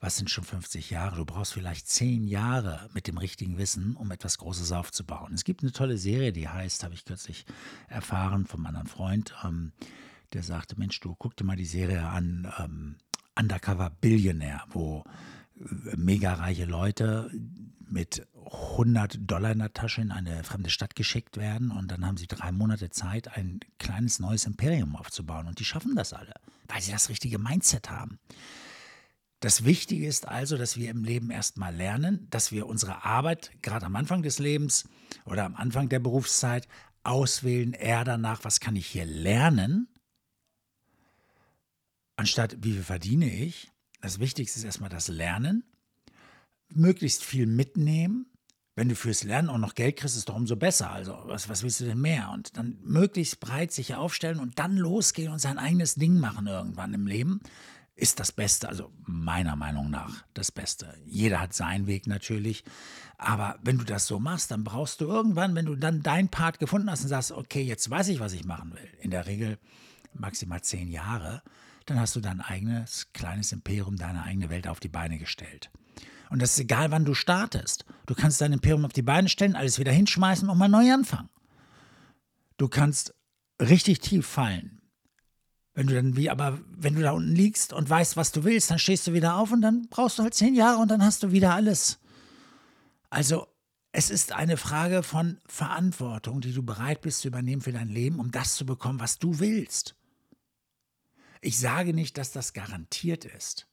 Was 0.00 0.16
sind 0.16 0.30
schon 0.30 0.44
50 0.44 0.90
Jahre? 0.90 1.16
Du 1.16 1.24
brauchst 1.24 1.52
vielleicht 1.52 1.88
10 1.88 2.24
Jahre 2.24 2.88
mit 2.94 3.08
dem 3.08 3.18
richtigen 3.18 3.58
Wissen, 3.58 3.96
um 3.96 4.12
etwas 4.12 4.38
Großes 4.38 4.70
aufzubauen. 4.70 5.34
Es 5.34 5.42
gibt 5.42 5.62
eine 5.62 5.72
tolle 5.72 5.98
Serie, 5.98 6.32
die 6.32 6.48
heißt, 6.48 6.84
habe 6.84 6.94
ich 6.94 7.04
kürzlich 7.04 7.44
erfahren 7.88 8.46
vom 8.46 8.64
anderen 8.64 8.86
Freund, 8.86 9.34
ähm, 9.44 9.72
der 10.34 10.42
sagte, 10.42 10.78
Mensch, 10.78 11.00
du 11.00 11.16
guck 11.16 11.36
dir 11.36 11.44
mal 11.44 11.56
die 11.56 11.64
Serie 11.64 12.06
an, 12.06 12.52
ähm, 12.58 12.96
Undercover 13.36 13.90
Billionaire, 13.90 14.64
wo 14.68 15.04
äh, 15.56 15.96
mega 15.96 16.34
reiche 16.34 16.64
Leute 16.64 17.30
mit 17.90 18.26
100 18.44 19.18
Dollar 19.20 19.52
in 19.52 19.58
der 19.58 19.72
Tasche 19.72 20.00
in 20.00 20.12
eine 20.12 20.44
fremde 20.44 20.70
Stadt 20.70 20.94
geschickt 20.94 21.36
werden 21.36 21.70
und 21.70 21.90
dann 21.90 22.06
haben 22.06 22.16
sie 22.16 22.26
drei 22.26 22.52
Monate 22.52 22.90
Zeit, 22.90 23.36
ein 23.36 23.60
kleines 23.78 24.20
neues 24.20 24.46
Imperium 24.46 24.96
aufzubauen. 24.96 25.46
Und 25.46 25.58
die 25.58 25.64
schaffen 25.64 25.96
das 25.96 26.12
alle, 26.12 26.34
weil 26.68 26.80
sie 26.80 26.92
das 26.92 27.08
richtige 27.08 27.38
Mindset 27.38 27.90
haben. 27.90 28.18
Das 29.40 29.64
Wichtige 29.64 30.06
ist 30.06 30.26
also, 30.26 30.56
dass 30.56 30.76
wir 30.76 30.90
im 30.90 31.04
Leben 31.04 31.30
erstmal 31.30 31.74
lernen, 31.74 32.26
dass 32.30 32.50
wir 32.50 32.66
unsere 32.66 33.04
Arbeit 33.04 33.52
gerade 33.62 33.86
am 33.86 33.94
Anfang 33.94 34.22
des 34.22 34.40
Lebens 34.40 34.88
oder 35.24 35.44
am 35.44 35.54
Anfang 35.54 35.88
der 35.88 36.00
Berufszeit 36.00 36.66
auswählen, 37.04 37.72
eher 37.72 38.04
danach, 38.04 38.42
was 38.42 38.58
kann 38.58 38.74
ich 38.74 38.86
hier 38.88 39.04
lernen, 39.04 39.88
anstatt 42.16 42.56
wie 42.62 42.72
viel 42.72 42.82
verdiene 42.82 43.32
ich. 43.32 43.70
Das 44.00 44.18
Wichtigste 44.18 44.58
ist 44.58 44.64
erstmal 44.64 44.90
das 44.90 45.06
Lernen, 45.06 45.62
möglichst 46.68 47.24
viel 47.24 47.46
mitnehmen. 47.46 48.26
Wenn 48.74 48.88
du 48.88 48.94
fürs 48.94 49.24
Lernen 49.24 49.48
auch 49.48 49.58
noch 49.58 49.74
Geld 49.74 49.96
kriegst, 49.96 50.14
ist 50.14 50.20
es 50.20 50.24
doch 50.24 50.36
umso 50.36 50.54
besser. 50.54 50.90
Also, 50.90 51.16
was, 51.24 51.48
was 51.48 51.62
willst 51.62 51.80
du 51.80 51.84
denn 51.84 52.00
mehr? 52.00 52.30
Und 52.32 52.56
dann 52.56 52.78
möglichst 52.82 53.40
breit 53.40 53.72
sich 53.72 53.94
aufstellen 53.94 54.38
und 54.38 54.58
dann 54.58 54.76
losgehen 54.76 55.32
und 55.32 55.40
sein 55.40 55.58
eigenes 55.58 55.94
Ding 55.96 56.18
machen 56.18 56.46
irgendwann 56.46 56.94
im 56.94 57.06
Leben 57.06 57.40
ist 57.98 58.20
das 58.20 58.30
Beste, 58.30 58.68
also 58.68 58.92
meiner 59.06 59.56
Meinung 59.56 59.90
nach 59.90 60.24
das 60.32 60.52
Beste. 60.52 60.94
Jeder 61.04 61.40
hat 61.40 61.52
seinen 61.52 61.88
Weg 61.88 62.06
natürlich, 62.06 62.62
aber 63.16 63.58
wenn 63.62 63.76
du 63.76 63.84
das 63.84 64.06
so 64.06 64.20
machst, 64.20 64.52
dann 64.52 64.62
brauchst 64.62 65.00
du 65.00 65.06
irgendwann, 65.06 65.56
wenn 65.56 65.66
du 65.66 65.74
dann 65.74 66.02
deinen 66.02 66.28
Part 66.28 66.60
gefunden 66.60 66.88
hast 66.88 67.02
und 67.02 67.08
sagst, 67.08 67.32
okay, 67.32 67.62
jetzt 67.62 67.90
weiß 67.90 68.08
ich, 68.08 68.20
was 68.20 68.34
ich 68.34 68.44
machen 68.44 68.72
will, 68.72 68.88
in 69.00 69.10
der 69.10 69.26
Regel 69.26 69.58
maximal 70.14 70.62
zehn 70.62 70.88
Jahre, 70.88 71.42
dann 71.86 71.98
hast 71.98 72.14
du 72.14 72.20
dein 72.20 72.40
eigenes 72.40 73.12
kleines 73.12 73.50
Imperium, 73.50 73.96
deine 73.96 74.22
eigene 74.22 74.48
Welt 74.48 74.68
auf 74.68 74.78
die 74.78 74.88
Beine 74.88 75.18
gestellt. 75.18 75.70
Und 76.30 76.40
das 76.40 76.52
ist 76.52 76.60
egal, 76.60 76.92
wann 76.92 77.04
du 77.04 77.14
startest. 77.14 77.84
Du 78.06 78.14
kannst 78.14 78.40
dein 78.40 78.52
Imperium 78.52 78.84
auf 78.84 78.92
die 78.92 79.02
Beine 79.02 79.28
stellen, 79.28 79.56
alles 79.56 79.80
wieder 79.80 79.92
hinschmeißen 79.92 80.48
und 80.48 80.58
mal 80.58 80.68
neu 80.68 80.92
anfangen. 80.92 81.30
Du 82.58 82.68
kannst 82.68 83.14
richtig 83.60 84.00
tief 84.00 84.26
fallen, 84.26 84.77
wenn 85.78 85.86
du 85.86 85.94
dann 85.94 86.16
wie, 86.16 86.28
aber 86.28 86.58
wenn 86.76 86.96
du 86.96 87.02
da 87.02 87.12
unten 87.12 87.36
liegst 87.36 87.72
und 87.72 87.88
weißt, 87.88 88.16
was 88.16 88.32
du 88.32 88.42
willst, 88.42 88.68
dann 88.68 88.80
stehst 88.80 89.06
du 89.06 89.12
wieder 89.12 89.36
auf 89.36 89.52
und 89.52 89.60
dann 89.60 89.86
brauchst 89.88 90.18
du 90.18 90.24
halt 90.24 90.34
zehn 90.34 90.56
Jahre 90.56 90.82
und 90.82 90.90
dann 90.90 91.04
hast 91.04 91.22
du 91.22 91.30
wieder 91.30 91.54
alles. 91.54 92.00
Also 93.10 93.46
es 93.92 94.10
ist 94.10 94.32
eine 94.32 94.56
Frage 94.56 95.04
von 95.04 95.38
Verantwortung, 95.46 96.40
die 96.40 96.52
du 96.52 96.64
bereit 96.64 97.00
bist 97.00 97.20
zu 97.20 97.28
übernehmen 97.28 97.62
für 97.62 97.70
dein 97.70 97.90
Leben, 97.90 98.18
um 98.18 98.32
das 98.32 98.56
zu 98.56 98.66
bekommen, 98.66 98.98
was 98.98 99.20
du 99.20 99.38
willst. 99.38 99.94
Ich 101.42 101.60
sage 101.60 101.94
nicht, 101.94 102.18
dass 102.18 102.32
das 102.32 102.54
garantiert 102.54 103.24
ist. 103.24 103.68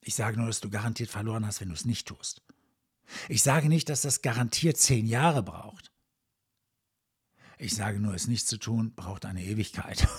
Ich 0.00 0.14
sage 0.14 0.38
nur, 0.38 0.46
dass 0.46 0.60
du 0.60 0.70
garantiert 0.70 1.10
verloren 1.10 1.44
hast, 1.44 1.60
wenn 1.60 1.68
du 1.68 1.74
es 1.74 1.84
nicht 1.84 2.08
tust. 2.08 2.40
Ich 3.28 3.42
sage 3.42 3.68
nicht, 3.68 3.90
dass 3.90 4.00
das 4.00 4.22
garantiert 4.22 4.78
zehn 4.78 5.06
Jahre 5.06 5.42
braucht. 5.42 5.92
Ich 7.58 7.74
sage 7.74 8.00
nur, 8.00 8.14
es 8.14 8.28
nicht 8.28 8.48
zu 8.48 8.56
tun, 8.56 8.94
braucht 8.94 9.26
eine 9.26 9.44
Ewigkeit. 9.44 10.08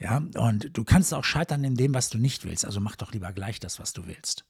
Ja, 0.00 0.16
und 0.16 0.76
du 0.76 0.82
kannst 0.82 1.12
auch 1.12 1.24
scheitern 1.24 1.62
in 1.62 1.76
dem, 1.76 1.92
was 1.92 2.08
du 2.08 2.16
nicht 2.16 2.44
willst. 2.46 2.64
Also 2.64 2.80
mach 2.80 2.96
doch 2.96 3.12
lieber 3.12 3.32
gleich 3.32 3.60
das, 3.60 3.78
was 3.78 3.92
du 3.92 4.06
willst. 4.06 4.46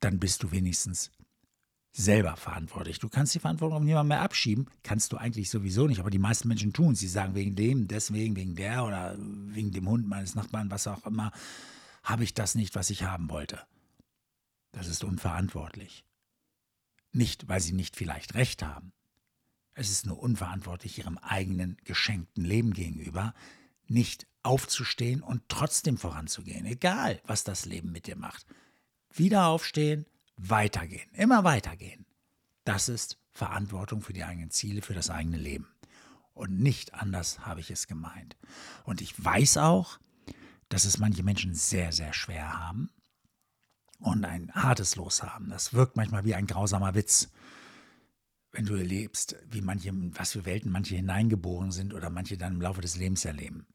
Dann 0.00 0.18
bist 0.18 0.42
du 0.42 0.50
wenigstens 0.50 1.12
selber 1.92 2.36
verantwortlich. 2.36 2.98
Du 2.98 3.08
kannst 3.08 3.34
die 3.34 3.38
Verantwortung 3.38 3.78
auf 3.78 3.84
niemanden 3.84 4.08
mehr 4.08 4.22
abschieben, 4.22 4.66
kannst 4.82 5.12
du 5.12 5.16
eigentlich 5.16 5.48
sowieso 5.48 5.86
nicht, 5.86 6.00
aber 6.00 6.10
die 6.10 6.18
meisten 6.18 6.48
Menschen 6.48 6.72
tun 6.72 6.92
es. 6.92 7.00
Sie 7.00 7.08
sagen 7.08 7.36
wegen 7.36 7.54
dem, 7.54 7.86
deswegen, 7.86 8.34
wegen 8.34 8.56
der 8.56 8.84
oder 8.84 9.16
wegen 9.18 9.70
dem 9.70 9.88
Hund 9.88 10.08
meines 10.08 10.34
Nachbarn, 10.34 10.70
was 10.70 10.88
auch 10.88 11.06
immer, 11.06 11.30
habe 12.02 12.24
ich 12.24 12.34
das 12.34 12.56
nicht, 12.56 12.74
was 12.74 12.90
ich 12.90 13.04
haben 13.04 13.30
wollte. 13.30 13.60
Das 14.72 14.88
ist 14.88 15.04
unverantwortlich. 15.04 16.04
Nicht, 17.12 17.48
weil 17.48 17.60
sie 17.60 17.72
nicht 17.72 17.96
vielleicht 17.96 18.34
recht 18.34 18.62
haben, 18.62 18.92
es 19.74 19.90
ist 19.90 20.06
nur 20.06 20.18
unverantwortlich 20.18 20.98
ihrem 20.98 21.18
eigenen 21.18 21.76
geschenkten 21.84 22.44
Leben 22.44 22.72
gegenüber, 22.72 23.34
nicht 23.86 24.26
aufzustehen 24.42 25.22
und 25.22 25.42
trotzdem 25.48 25.98
voranzugehen, 25.98 26.66
egal 26.66 27.20
was 27.24 27.44
das 27.44 27.66
Leben 27.66 27.92
mit 27.92 28.06
dir 28.06 28.16
macht. 28.16 28.46
Wieder 29.12 29.46
aufstehen, 29.46 30.06
weitergehen, 30.36 31.10
immer 31.12 31.44
weitergehen. 31.44 32.06
Das 32.64 32.88
ist 32.88 33.18
Verantwortung 33.32 34.02
für 34.02 34.12
die 34.12 34.24
eigenen 34.24 34.50
Ziele, 34.50 34.82
für 34.82 34.94
das 34.94 35.10
eigene 35.10 35.38
Leben. 35.38 35.68
Und 36.34 36.58
nicht 36.58 36.94
anders 36.94 37.40
habe 37.40 37.60
ich 37.60 37.70
es 37.70 37.86
gemeint. 37.86 38.36
Und 38.84 39.00
ich 39.00 39.22
weiß 39.22 39.58
auch, 39.58 39.98
dass 40.68 40.84
es 40.84 40.98
manche 40.98 41.22
Menschen 41.22 41.54
sehr, 41.54 41.92
sehr 41.92 42.12
schwer 42.12 42.58
haben 42.58 42.90
und 43.98 44.24
ein 44.24 44.52
hartes 44.54 44.96
Los 44.96 45.22
haben. 45.22 45.50
Das 45.50 45.74
wirkt 45.74 45.96
manchmal 45.96 46.24
wie 46.24 46.34
ein 46.34 46.46
grausamer 46.46 46.94
Witz 46.94 47.28
wenn 48.52 48.66
du 48.66 48.74
erlebst, 48.74 49.36
wie 49.50 49.60
manche, 49.60 49.92
was 49.94 50.32
für 50.32 50.44
Welten 50.44 50.72
manche 50.72 50.96
hineingeboren 50.96 51.70
sind 51.70 51.94
oder 51.94 52.10
manche 52.10 52.36
dann 52.36 52.54
im 52.54 52.60
Laufe 52.60 52.80
des 52.80 52.96
Lebens 52.96 53.24
erleben. 53.24 53.66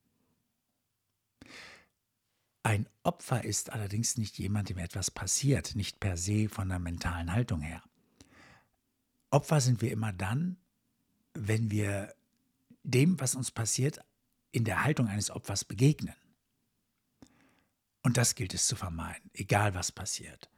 Ein 2.63 2.89
Opfer 3.03 3.43
ist 3.43 3.71
allerdings 3.71 4.17
nicht 4.17 4.37
jemand, 4.39 4.69
dem 4.69 4.79
etwas 4.79 5.11
passiert, 5.11 5.75
nicht 5.75 5.99
per 5.99 6.17
se 6.17 6.49
von 6.49 6.67
der 6.67 6.79
mentalen 6.79 7.31
Haltung 7.31 7.61
her. 7.61 7.83
Opfer 9.29 9.61
sind 9.61 9.81
wir 9.81 9.91
immer 9.91 10.11
dann, 10.11 10.57
wenn 11.33 11.69
wir 11.69 12.15
dem, 12.83 13.19
was 13.19 13.35
uns 13.35 13.51
passiert, 13.51 13.99
in 14.51 14.63
der 14.63 14.83
Haltung 14.83 15.07
eines 15.07 15.29
Opfers 15.29 15.63
begegnen. 15.63 16.15
Und 18.01 18.17
das 18.17 18.35
gilt 18.35 18.53
es 18.53 18.67
zu 18.67 18.75
vermeiden, 18.75 19.29
egal 19.33 19.73
was 19.73 19.91
passiert. 19.91 20.49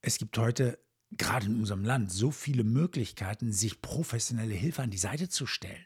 Es 0.00 0.18
gibt 0.18 0.36
heute 0.36 0.78
gerade 1.16 1.46
in 1.46 1.58
unserem 1.58 1.84
Land 1.84 2.12
so 2.12 2.30
viele 2.30 2.64
Möglichkeiten, 2.64 3.52
sich 3.52 3.80
professionelle 3.80 4.54
Hilfe 4.54 4.82
an 4.82 4.90
die 4.90 4.98
Seite 4.98 5.28
zu 5.28 5.46
stellen. 5.46 5.84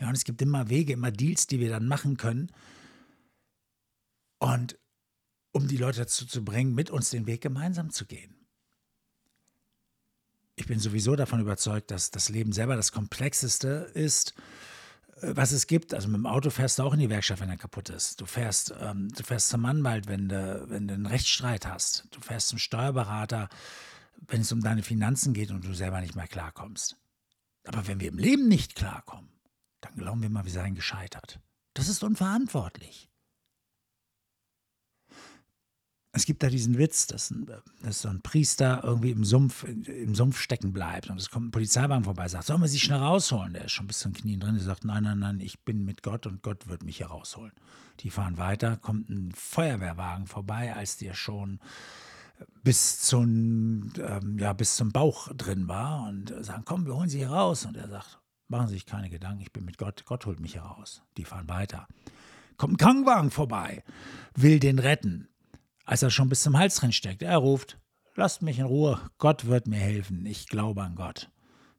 Ja, 0.00 0.08
und 0.08 0.14
es 0.14 0.24
gibt 0.24 0.40
immer 0.40 0.70
Wege, 0.70 0.94
immer 0.94 1.10
Deals, 1.10 1.46
die 1.46 1.60
wir 1.60 1.68
dann 1.68 1.86
machen 1.86 2.16
können. 2.16 2.50
Und 4.38 4.78
um 5.52 5.68
die 5.68 5.76
Leute 5.76 6.00
dazu 6.00 6.26
zu 6.26 6.44
bringen, 6.44 6.74
mit 6.74 6.90
uns 6.90 7.10
den 7.10 7.26
Weg 7.26 7.42
gemeinsam 7.42 7.90
zu 7.90 8.06
gehen. 8.06 8.34
Ich 10.56 10.66
bin 10.66 10.78
sowieso 10.78 11.16
davon 11.16 11.40
überzeugt, 11.40 11.90
dass 11.90 12.10
das 12.10 12.28
Leben 12.28 12.52
selber 12.52 12.76
das 12.76 12.92
Komplexeste 12.92 13.90
ist, 13.94 14.34
äh, 15.22 15.32
was 15.34 15.52
es 15.52 15.66
gibt. 15.66 15.94
Also 15.94 16.08
mit 16.08 16.18
dem 16.18 16.26
Auto 16.26 16.50
fährst 16.50 16.78
du 16.78 16.82
auch 16.82 16.94
in 16.94 17.00
die 17.00 17.10
Werkstatt, 17.10 17.40
wenn 17.40 17.48
er 17.48 17.56
kaputt 17.56 17.88
ist. 17.88 18.20
Du 18.20 18.26
fährst, 18.26 18.74
ähm, 18.80 19.08
du 19.08 19.22
fährst 19.22 19.48
zum 19.48 19.64
Anwalt, 19.64 20.06
wenn 20.06 20.28
du, 20.28 20.66
wenn 20.68 20.86
du 20.86 20.94
einen 20.94 21.06
Rechtsstreit 21.06 21.66
hast. 21.66 22.06
Du 22.10 22.20
fährst 22.20 22.48
zum 22.48 22.58
Steuerberater, 22.58 23.48
wenn 24.26 24.40
es 24.40 24.52
um 24.52 24.60
deine 24.60 24.82
Finanzen 24.82 25.34
geht 25.34 25.50
und 25.50 25.64
du 25.64 25.74
selber 25.74 26.00
nicht 26.00 26.16
mehr 26.16 26.28
klarkommst. 26.28 26.96
Aber 27.64 27.86
wenn 27.86 28.00
wir 28.00 28.08
im 28.08 28.18
Leben 28.18 28.48
nicht 28.48 28.74
klarkommen, 28.74 29.30
dann 29.80 29.94
glauben 29.94 30.22
wir 30.22 30.30
mal, 30.30 30.44
wir 30.44 30.52
seien 30.52 30.74
gescheitert. 30.74 31.40
Das 31.74 31.88
ist 31.88 32.02
unverantwortlich. 32.02 33.10
Es 36.12 36.26
gibt 36.26 36.42
da 36.42 36.48
diesen 36.48 36.76
Witz, 36.76 37.06
dass, 37.06 37.30
ein, 37.30 37.46
dass 37.82 38.02
so 38.02 38.08
ein 38.08 38.20
Priester 38.20 38.80
irgendwie 38.82 39.12
im 39.12 39.24
Sumpf, 39.24 39.62
im 39.62 40.16
Sumpf 40.16 40.40
stecken 40.40 40.72
bleibt 40.72 41.08
und 41.08 41.18
es 41.18 41.30
kommt 41.30 41.46
ein 41.46 41.50
Polizeiwagen 41.52 42.02
vorbei 42.02 42.24
und 42.24 42.30
sagt, 42.30 42.46
sollen 42.46 42.60
wir 42.60 42.68
sie 42.68 42.80
schnell 42.80 42.98
rausholen? 42.98 43.52
Der 43.52 43.66
ist 43.66 43.72
schon 43.72 43.86
bis 43.86 44.00
zum 44.00 44.12
Knien 44.12 44.40
drin. 44.40 44.54
Der 44.54 44.64
sagt, 44.64 44.84
nein, 44.84 45.04
nein, 45.04 45.20
nein, 45.20 45.38
ich 45.38 45.60
bin 45.60 45.84
mit 45.84 46.02
Gott 46.02 46.26
und 46.26 46.42
Gott 46.42 46.66
wird 46.66 46.82
mich 46.82 46.96
hier 46.96 47.06
rausholen. 47.06 47.52
Die 48.00 48.10
fahren 48.10 48.38
weiter, 48.38 48.76
kommt 48.76 49.08
ein 49.08 49.30
Feuerwehrwagen 49.32 50.26
vorbei, 50.26 50.74
als 50.74 50.96
der 50.96 51.14
schon 51.14 51.60
bis 52.62 53.00
zum, 53.02 53.92
ähm, 53.98 54.38
ja, 54.38 54.52
bis 54.52 54.76
zum 54.76 54.92
Bauch 54.92 55.28
drin 55.34 55.68
war 55.68 56.08
und 56.08 56.32
sagen, 56.44 56.62
komm, 56.64 56.86
wir 56.86 56.94
holen 56.96 57.08
sie 57.08 57.18
hier 57.18 57.30
raus. 57.30 57.64
Und 57.64 57.76
er 57.76 57.88
sagt, 57.88 58.20
machen 58.48 58.68
Sie 58.68 58.74
sich 58.74 58.86
keine 58.86 59.08
Gedanken, 59.08 59.40
ich 59.40 59.52
bin 59.52 59.64
mit 59.64 59.78
Gott, 59.78 60.04
Gott 60.04 60.26
holt 60.26 60.40
mich 60.40 60.52
hier 60.52 60.62
raus. 60.62 61.02
Die 61.16 61.24
fahren 61.24 61.48
weiter. 61.48 61.86
Kommt 62.56 62.74
ein 62.74 62.76
Krankenwagen 62.76 63.30
vorbei, 63.30 63.82
will 64.34 64.58
den 64.60 64.78
retten. 64.78 65.28
Als 65.84 66.02
er 66.02 66.10
schon 66.10 66.28
bis 66.28 66.42
zum 66.42 66.58
Hals 66.58 66.76
drin 66.76 66.92
steckt, 66.92 67.22
er 67.22 67.38
ruft, 67.38 67.78
lasst 68.14 68.42
mich 68.42 68.58
in 68.58 68.66
Ruhe, 68.66 69.00
Gott 69.18 69.46
wird 69.46 69.66
mir 69.66 69.78
helfen, 69.78 70.26
ich 70.26 70.46
glaube 70.46 70.82
an 70.82 70.94
Gott. 70.94 71.30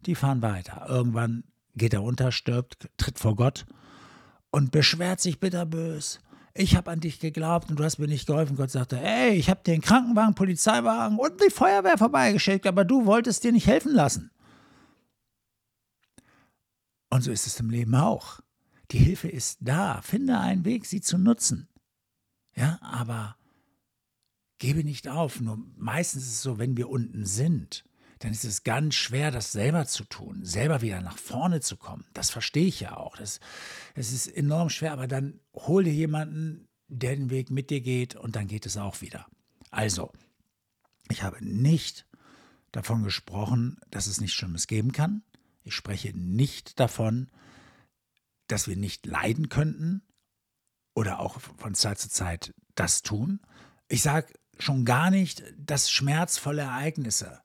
Die 0.05 0.15
fahren 0.15 0.41
weiter. 0.41 0.87
Irgendwann 0.89 1.43
geht 1.75 1.93
er 1.93 2.03
unter, 2.03 2.31
stirbt, 2.31 2.89
tritt 2.97 3.19
vor 3.19 3.35
Gott 3.35 3.65
und 4.49 4.71
beschwert 4.71 5.19
sich 5.19 5.39
bitterbös. 5.39 6.19
Ich 6.53 6.75
habe 6.75 6.91
an 6.91 6.99
dich 6.99 7.19
geglaubt 7.19 7.69
und 7.69 7.79
du 7.79 7.83
hast 7.83 7.97
mir 7.97 8.07
nicht 8.07 8.27
geholfen. 8.27 8.57
Gott 8.57 8.71
sagte, 8.71 8.99
ey, 8.99 9.33
ich 9.33 9.49
habe 9.49 9.61
den 9.63 9.81
Krankenwagen, 9.81 10.35
Polizeiwagen 10.35 11.17
und 11.17 11.41
die 11.41 11.49
Feuerwehr 11.49 11.97
vorbeigeschickt, 11.97 12.67
aber 12.67 12.83
du 12.83 13.05
wolltest 13.05 13.43
dir 13.43 13.51
nicht 13.51 13.67
helfen 13.67 13.93
lassen. 13.93 14.31
Und 17.09 17.23
so 17.23 17.31
ist 17.31 17.47
es 17.47 17.59
im 17.59 17.69
Leben 17.69 17.95
auch. 17.95 18.39
Die 18.91 18.97
Hilfe 18.97 19.29
ist 19.29 19.59
da. 19.61 20.01
Finde 20.01 20.39
einen 20.39 20.65
Weg, 20.65 20.85
sie 20.85 21.01
zu 21.01 21.17
nutzen. 21.17 21.69
Ja, 22.55 22.79
aber 22.81 23.37
gebe 24.59 24.83
nicht 24.83 25.07
auf. 25.07 25.39
Nur 25.39 25.57
meistens 25.77 26.23
ist 26.23 26.31
es 26.31 26.41
so, 26.41 26.57
wenn 26.57 26.77
wir 26.77 26.89
unten 26.89 27.25
sind, 27.25 27.85
dann 28.21 28.31
ist 28.31 28.45
es 28.45 28.63
ganz 28.63 28.93
schwer, 28.93 29.31
das 29.31 29.51
selber 29.51 29.87
zu 29.87 30.03
tun, 30.03 30.45
selber 30.45 30.81
wieder 30.81 31.01
nach 31.01 31.17
vorne 31.17 31.59
zu 31.59 31.75
kommen. 31.75 32.05
Das 32.13 32.29
verstehe 32.29 32.67
ich 32.67 32.79
ja 32.79 32.95
auch. 32.95 33.17
Das, 33.17 33.39
das 33.95 34.11
ist 34.11 34.27
enorm 34.27 34.69
schwer, 34.69 34.93
aber 34.93 35.07
dann 35.07 35.39
hol 35.55 35.83
dir 35.83 35.93
jemanden, 35.93 36.67
der 36.87 37.15
den 37.15 37.31
Weg 37.31 37.49
mit 37.49 37.71
dir 37.71 37.81
geht 37.81 38.15
und 38.15 38.35
dann 38.35 38.47
geht 38.47 38.67
es 38.67 38.77
auch 38.77 39.01
wieder. 39.01 39.25
Also, 39.71 40.11
ich 41.09 41.23
habe 41.23 41.43
nicht 41.43 42.05
davon 42.71 43.01
gesprochen, 43.01 43.79
dass 43.89 44.05
es 44.05 44.21
nichts 44.21 44.35
Schlimmes 44.35 44.67
geben 44.67 44.91
kann. 44.91 45.23
Ich 45.63 45.73
spreche 45.73 46.15
nicht 46.15 46.79
davon, 46.79 47.31
dass 48.45 48.67
wir 48.67 48.75
nicht 48.75 49.07
leiden 49.07 49.49
könnten 49.49 50.03
oder 50.93 51.19
auch 51.19 51.39
von 51.39 51.73
Zeit 51.73 51.97
zu 51.97 52.09
Zeit 52.09 52.53
das 52.75 53.01
tun. 53.01 53.39
Ich 53.87 54.03
sage 54.03 54.31
schon 54.59 54.85
gar 54.85 55.09
nicht, 55.09 55.43
dass 55.57 55.89
schmerzvolle 55.89 56.61
Ereignisse 56.61 57.41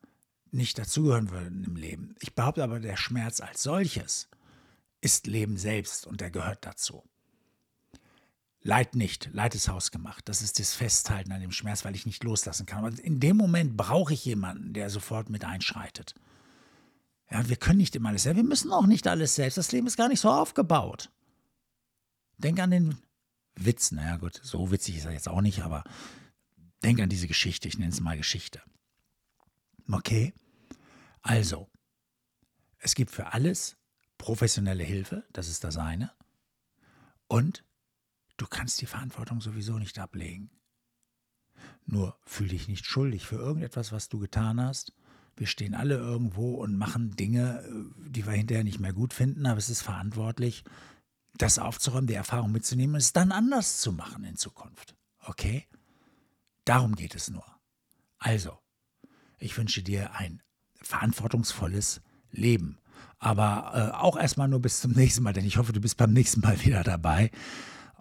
nicht 0.50 0.78
dazugehören 0.78 1.30
würden 1.30 1.64
im 1.64 1.76
Leben. 1.76 2.14
Ich 2.20 2.34
behaupte 2.34 2.62
aber, 2.62 2.80
der 2.80 2.96
Schmerz 2.96 3.40
als 3.40 3.62
solches 3.62 4.28
ist 5.00 5.26
Leben 5.26 5.56
selbst 5.56 6.06
und 6.06 6.20
der 6.20 6.30
gehört 6.30 6.64
dazu. 6.64 7.04
Leid 8.62 8.96
nicht, 8.96 9.30
Leid 9.32 9.54
ist 9.54 9.68
hausgemacht. 9.68 10.28
Das 10.28 10.42
ist 10.42 10.58
das 10.58 10.74
Festhalten 10.74 11.30
an 11.30 11.40
dem 11.40 11.52
Schmerz, 11.52 11.84
weil 11.84 11.94
ich 11.94 12.06
nicht 12.06 12.24
loslassen 12.24 12.66
kann. 12.66 12.84
Und 12.84 12.98
in 12.98 13.20
dem 13.20 13.36
Moment 13.36 13.76
brauche 13.76 14.12
ich 14.12 14.24
jemanden, 14.24 14.72
der 14.72 14.90
sofort 14.90 15.30
mit 15.30 15.44
einschreitet. 15.44 16.14
Ja, 17.30 17.48
wir 17.48 17.56
können 17.56 17.78
nicht 17.78 17.94
immer 17.94 18.08
alles 18.08 18.24
selbst. 18.24 18.36
Wir 18.36 18.48
müssen 18.48 18.72
auch 18.72 18.86
nicht 18.86 19.06
alles 19.06 19.36
selbst. 19.36 19.58
Das 19.58 19.70
Leben 19.70 19.86
ist 19.86 19.96
gar 19.96 20.08
nicht 20.08 20.20
so 20.20 20.30
aufgebaut. 20.30 21.10
Denk 22.38 22.58
an 22.58 22.70
den 22.70 22.98
Witz. 23.54 23.92
Naja, 23.92 24.16
gut, 24.16 24.40
so 24.42 24.70
witzig 24.70 24.96
ist 24.96 25.04
er 25.04 25.12
jetzt 25.12 25.28
auch 25.28 25.40
nicht, 25.40 25.62
aber 25.62 25.84
denk 26.82 27.00
an 27.00 27.08
diese 27.08 27.28
Geschichte. 27.28 27.68
Ich 27.68 27.78
nenne 27.78 27.92
es 27.92 28.00
mal 28.00 28.16
Geschichte. 28.16 28.60
Okay? 29.90 30.34
Also, 31.22 31.68
es 32.78 32.94
gibt 32.94 33.10
für 33.10 33.32
alles 33.32 33.76
professionelle 34.18 34.84
Hilfe, 34.84 35.24
das 35.32 35.48
ist 35.48 35.64
das 35.64 35.76
eine. 35.76 36.12
Und 37.28 37.64
du 38.36 38.46
kannst 38.46 38.80
die 38.80 38.86
Verantwortung 38.86 39.40
sowieso 39.40 39.78
nicht 39.78 39.98
ablegen. 39.98 40.50
Nur 41.84 42.18
fühl 42.24 42.48
dich 42.48 42.68
nicht 42.68 42.86
schuldig 42.86 43.26
für 43.26 43.36
irgendetwas, 43.36 43.92
was 43.92 44.08
du 44.08 44.18
getan 44.18 44.60
hast. 44.60 44.92
Wir 45.36 45.46
stehen 45.46 45.74
alle 45.74 45.96
irgendwo 45.96 46.54
und 46.54 46.76
machen 46.76 47.14
Dinge, 47.16 47.64
die 48.06 48.26
wir 48.26 48.32
hinterher 48.32 48.64
nicht 48.64 48.80
mehr 48.80 48.92
gut 48.92 49.12
finden, 49.12 49.46
aber 49.46 49.58
es 49.58 49.68
ist 49.68 49.82
verantwortlich, 49.82 50.64
das 51.34 51.58
aufzuräumen, 51.58 52.06
die 52.06 52.14
Erfahrung 52.14 52.52
mitzunehmen 52.52 52.94
und 52.94 53.00
es 53.00 53.12
dann 53.12 53.32
anders 53.32 53.80
zu 53.80 53.92
machen 53.92 54.24
in 54.24 54.36
Zukunft. 54.36 54.96
Okay? 55.20 55.66
Darum 56.64 56.94
geht 56.94 57.14
es 57.14 57.30
nur. 57.30 57.44
Also, 58.18 58.58
ich 59.38 59.56
wünsche 59.56 59.82
dir 59.82 60.14
ein 60.14 60.42
verantwortungsvolles 60.82 62.00
Leben. 62.30 62.78
Aber 63.18 63.72
äh, 63.74 63.96
auch 63.96 64.16
erstmal 64.16 64.48
nur 64.48 64.60
bis 64.60 64.80
zum 64.80 64.92
nächsten 64.92 65.22
Mal, 65.22 65.32
denn 65.32 65.46
ich 65.46 65.56
hoffe, 65.56 65.72
du 65.72 65.80
bist 65.80 65.96
beim 65.96 66.12
nächsten 66.12 66.40
Mal 66.40 66.62
wieder 66.64 66.82
dabei. 66.82 67.30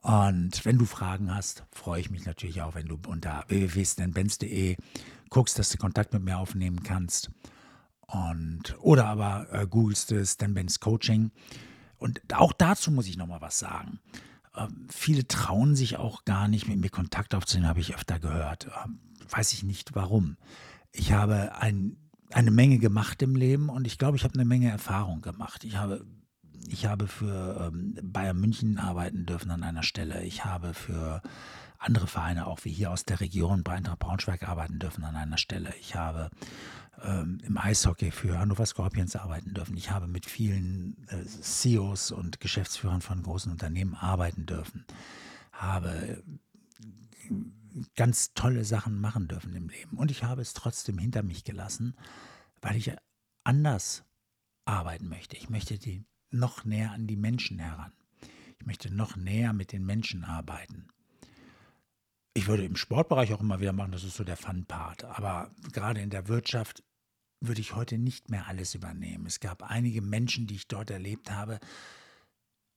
Und 0.02 0.64
wenn 0.66 0.78
du 0.78 0.86
Fragen 0.86 1.34
hast, 1.34 1.64
freue 1.72 2.00
ich 2.00 2.12
mich 2.12 2.26
natürlich 2.26 2.62
auch, 2.62 2.76
wenn 2.76 2.88
du 2.88 3.00
unter 3.08 3.44
www.stanbenz.de 3.48 4.78
guckst, 5.30 5.58
dass 5.58 5.70
du 5.70 5.78
Kontakt 5.78 6.14
mit 6.14 6.24
mir 6.24 6.38
aufnehmen 6.38 6.84
kannst. 6.84 7.32
Und, 8.02 8.76
oder 8.80 9.08
aber 9.08 9.48
äh, 9.52 9.66
googelst 9.66 10.12
du 10.12 10.24
Stan 10.26 10.54
Benz 10.54 10.80
Coaching. 10.80 11.32
Und 11.98 12.22
auch 12.36 12.54
dazu 12.54 12.92
muss 12.92 13.08
ich 13.08 13.18
nochmal 13.18 13.42
was 13.42 13.58
sagen. 13.58 14.00
Ähm, 14.56 14.88
viele 14.92 15.28
trauen 15.28 15.76
sich 15.76 15.98
auch 15.98 16.24
gar 16.24 16.48
nicht, 16.48 16.68
mit 16.68 16.80
mir 16.80 16.90
Kontakt 16.90 17.34
aufzunehmen, 17.34 17.68
habe 17.68 17.80
ich 17.80 17.96
öfter 17.96 18.20
gehört. 18.20 18.68
Ähm, 18.86 19.00
weiß 19.30 19.54
ich 19.54 19.64
nicht 19.64 19.96
warum 19.96 20.38
ich 20.98 21.12
habe 21.12 21.56
ein, 21.56 21.98
eine 22.32 22.52
Menge 22.52 22.80
gemacht 22.80 23.22
im 23.22 23.36
Leben 23.36 23.70
und 23.70 23.86
ich 23.86 23.98
glaube, 23.98 24.18
ich 24.18 24.24
habe 24.24 24.34
eine 24.36 24.46
Menge 24.46 24.70
Erfahrung 24.70 25.22
gemacht. 25.22 25.64
Ich 25.64 25.76
habe, 25.78 26.06
ich 26.68 26.86
habe 26.86 27.08
für 27.08 27.72
ähm, 27.74 27.98
Bayern 28.02 28.40
München 28.40 28.78
arbeiten 28.78 29.26
dürfen 29.26 29.52
an 29.52 29.64
einer 29.64 29.84
Stelle. 29.84 30.24
Ich 30.24 30.46
habe 30.46 30.74
für 30.74 31.22
andere 31.78 32.08
Vereine, 32.08 32.48
auch 32.48 32.60
wie 32.64 32.72
hier 32.72 32.92
aus 32.92 33.04
der 33.04 33.20
Region, 33.20 33.64
bei 33.64 33.74
Eintracht 33.74 34.00
Braunschweig 34.00 34.48
arbeiten 34.48 34.80
dürfen 34.80 35.04
an 35.04 35.16
einer 35.16 35.38
Stelle. 35.38 35.74
Ich 35.80 35.96
habe 35.96 36.30
ähm, 37.04 37.40
im 37.44 37.58
Eishockey 37.58 38.12
für 38.12 38.40
Hannover 38.40 38.66
Scorpions 38.66 39.16
arbeiten 39.16 39.54
dürfen. 39.54 39.76
Ich 39.76 39.92
habe 39.92 40.08
mit 40.08 40.26
vielen 40.26 41.06
äh, 41.10 41.26
CEOs 41.26 42.12
und 42.12 42.40
Geschäftsführern 42.40 43.02
von 43.02 43.22
großen 43.22 43.52
Unternehmen 43.52 43.96
arbeiten 43.96 44.46
dürfen. 44.46 44.86
Habe 45.52 46.24
ganz 47.96 48.34
tolle 48.34 48.66
Sachen 48.66 49.00
machen 49.00 49.28
dürfen 49.28 49.54
im 49.56 49.70
Leben. 49.70 49.98
Und 49.98 50.12
ich 50.12 50.24
habe 50.24 50.42
es 50.42 50.54
trotzdem 50.54 50.98
hinter 50.98 51.24
mich 51.24 51.44
gelassen, 51.44 51.96
weil 52.62 52.76
ich 52.76 52.92
anders 53.44 54.04
arbeiten 54.66 55.08
möchte. 55.08 55.38
Ich 55.38 55.50
möchte 55.50 55.78
die 55.78 56.06
noch 56.32 56.66
näher 56.66 56.92
an 56.92 57.08
die 57.08 57.16
Menschen 57.16 57.60
heran. 57.60 57.94
Ich 58.60 58.66
möchte 58.66 58.94
noch 58.94 59.16
näher 59.16 59.54
mit 59.54 59.72
den 59.72 59.86
Menschen 59.86 60.24
arbeiten. 60.24 60.88
Ich 62.34 62.48
würde 62.48 62.66
im 62.66 62.76
Sportbereich 62.76 63.34
auch 63.34 63.42
immer 63.42 63.62
wieder 63.62 63.74
machen, 63.74 63.92
das 63.92 64.04
ist 64.04 64.16
so 64.16 64.24
der 64.24 64.38
Fun-Part. 64.38 65.06
Aber 65.06 65.52
gerade 65.72 66.02
in 66.02 66.10
der 66.10 66.28
Wirtschaft 66.28 66.84
würde 67.40 67.62
ich 67.62 67.76
heute 67.76 67.98
nicht 67.98 68.30
mehr 68.30 68.48
alles 68.48 68.76
übernehmen. 68.76 69.26
Es 69.26 69.40
gab 69.40 69.64
einige 69.64 70.02
Menschen, 70.02 70.48
die 70.48 70.56
ich 70.56 70.68
dort 70.68 70.90
erlebt 70.90 71.32
habe, 71.32 71.60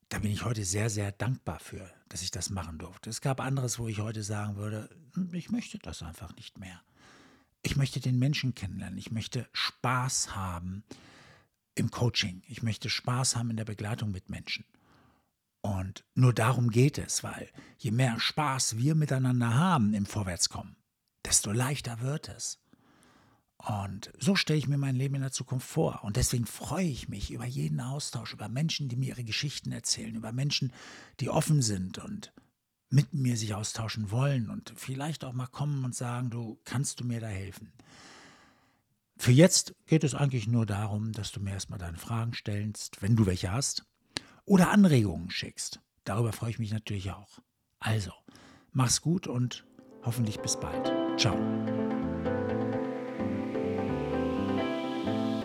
da 0.09 0.19
bin 0.19 0.31
ich 0.31 0.45
heute 0.45 0.65
sehr, 0.65 0.91
sehr 0.91 1.13
dankbar 1.13 1.61
für, 1.61 1.91
dass 2.09 2.23
ich 2.23 2.31
das 2.31 2.51
machen 2.51 2.79
durfte. 2.79 3.11
Es 3.11 3.21
gab 3.21 3.41
anderes, 3.41 3.79
wo 3.79 3.89
ich 3.89 4.01
heute 4.01 4.23
sagen 4.23 4.57
würde, 4.57 4.89
hm, 5.15 5.35
ich 5.35 5.51
möchte 5.51 5.79
das 5.79 6.03
einfach 6.03 6.35
nicht 6.37 6.59
mehr. 6.59 6.81
Ich 7.63 7.77
möchte 7.77 8.01
den 8.01 8.19
Menschen 8.19 8.55
kennenlernen. 8.55 8.99
Ich 8.99 9.11
möchte 9.11 9.49
Spaß 9.53 10.35
haben 10.35 10.85
im 11.75 11.91
Coaching. 11.91 12.43
Ich 12.47 12.63
möchte 12.63 12.89
Spaß 12.89 13.37
haben 13.37 13.51
in 13.51 13.57
der 13.57 13.65
Begleitung 13.65 14.11
mit 14.11 14.31
Menschen. 14.31 14.65
Und 15.61 16.05
nur 16.15 16.33
darum 16.33 16.71
geht 16.71 16.99
es, 16.99 17.23
weil 17.25 17.51
je 17.79 17.91
mehr 17.91 18.19
Spaß 18.19 18.79
wir 18.79 18.95
miteinander 18.95 19.55
haben 19.55 19.93
im 19.93 20.07
Vorwärtskommen, 20.07 20.77
desto 21.25 21.53
leichter 21.53 22.01
wird 22.01 22.29
es. 22.29 22.61
Und 23.59 24.13
so 24.19 24.37
stelle 24.37 24.59
ich 24.59 24.69
mir 24.69 24.79
mein 24.79 24.95
Leben 24.95 25.17
in 25.17 25.21
der 25.21 25.33
Zukunft 25.33 25.69
vor. 25.69 26.05
Und 26.05 26.17
deswegen 26.17 26.47
freue 26.47 26.87
ich 26.87 27.09
mich 27.09 27.33
über 27.33 27.45
jeden 27.45 27.81
Austausch, 27.81 28.33
über 28.33 28.49
Menschen, 28.49 28.89
die 28.89 28.97
mir 28.97 29.09
ihre 29.09 29.25
Geschichten 29.25 29.73
erzählen, 29.73 30.15
über 30.15 30.33
Menschen, 30.33 30.73
die 31.21 31.29
offen 31.29 31.61
sind 31.61 31.99
und 31.99 32.33
mit 32.91 33.13
mir 33.13 33.37
sich 33.37 33.55
austauschen 33.55 34.11
wollen 34.11 34.49
und 34.49 34.73
vielleicht 34.77 35.25
auch 35.25 35.33
mal 35.33 35.47
kommen 35.47 35.85
und 35.85 35.95
sagen, 35.95 36.31
du 36.31 36.59
kannst 36.65 37.01
du 37.01 37.05
mir 37.05 37.21
da 37.21 37.27
helfen. 37.27 37.73
Für 39.19 39.33
jetzt 39.33 39.75
geht 39.87 40.05
es 40.05 40.15
eigentlich 40.15 40.47
nur 40.47 40.65
darum, 40.65 41.13
dass 41.13 41.33
du 41.33 41.41
mir 41.41 41.51
erstmal 41.51 41.81
deine 41.81 41.99
Fragen 41.99 42.33
stellst, 42.35 43.03
wenn 43.03 43.17
du 43.17 43.27
welche 43.27 43.51
hast, 43.51 43.85
oder 44.45 44.71
Anregungen 44.71 45.31
schickst. 45.31 45.81
Darüber 46.05 46.33
freue 46.33 46.51
ich 46.51 46.59
mich 46.59 46.73
natürlich 46.73 47.11
auch. 47.11 47.41
Also, 47.81 48.13
mach's 48.73 49.03
gut 49.03 49.27
und 49.27 49.67
hoffentlich 50.05 50.39
bis 50.41 50.59
bald. 50.59 50.93
Ciao. 51.19 51.37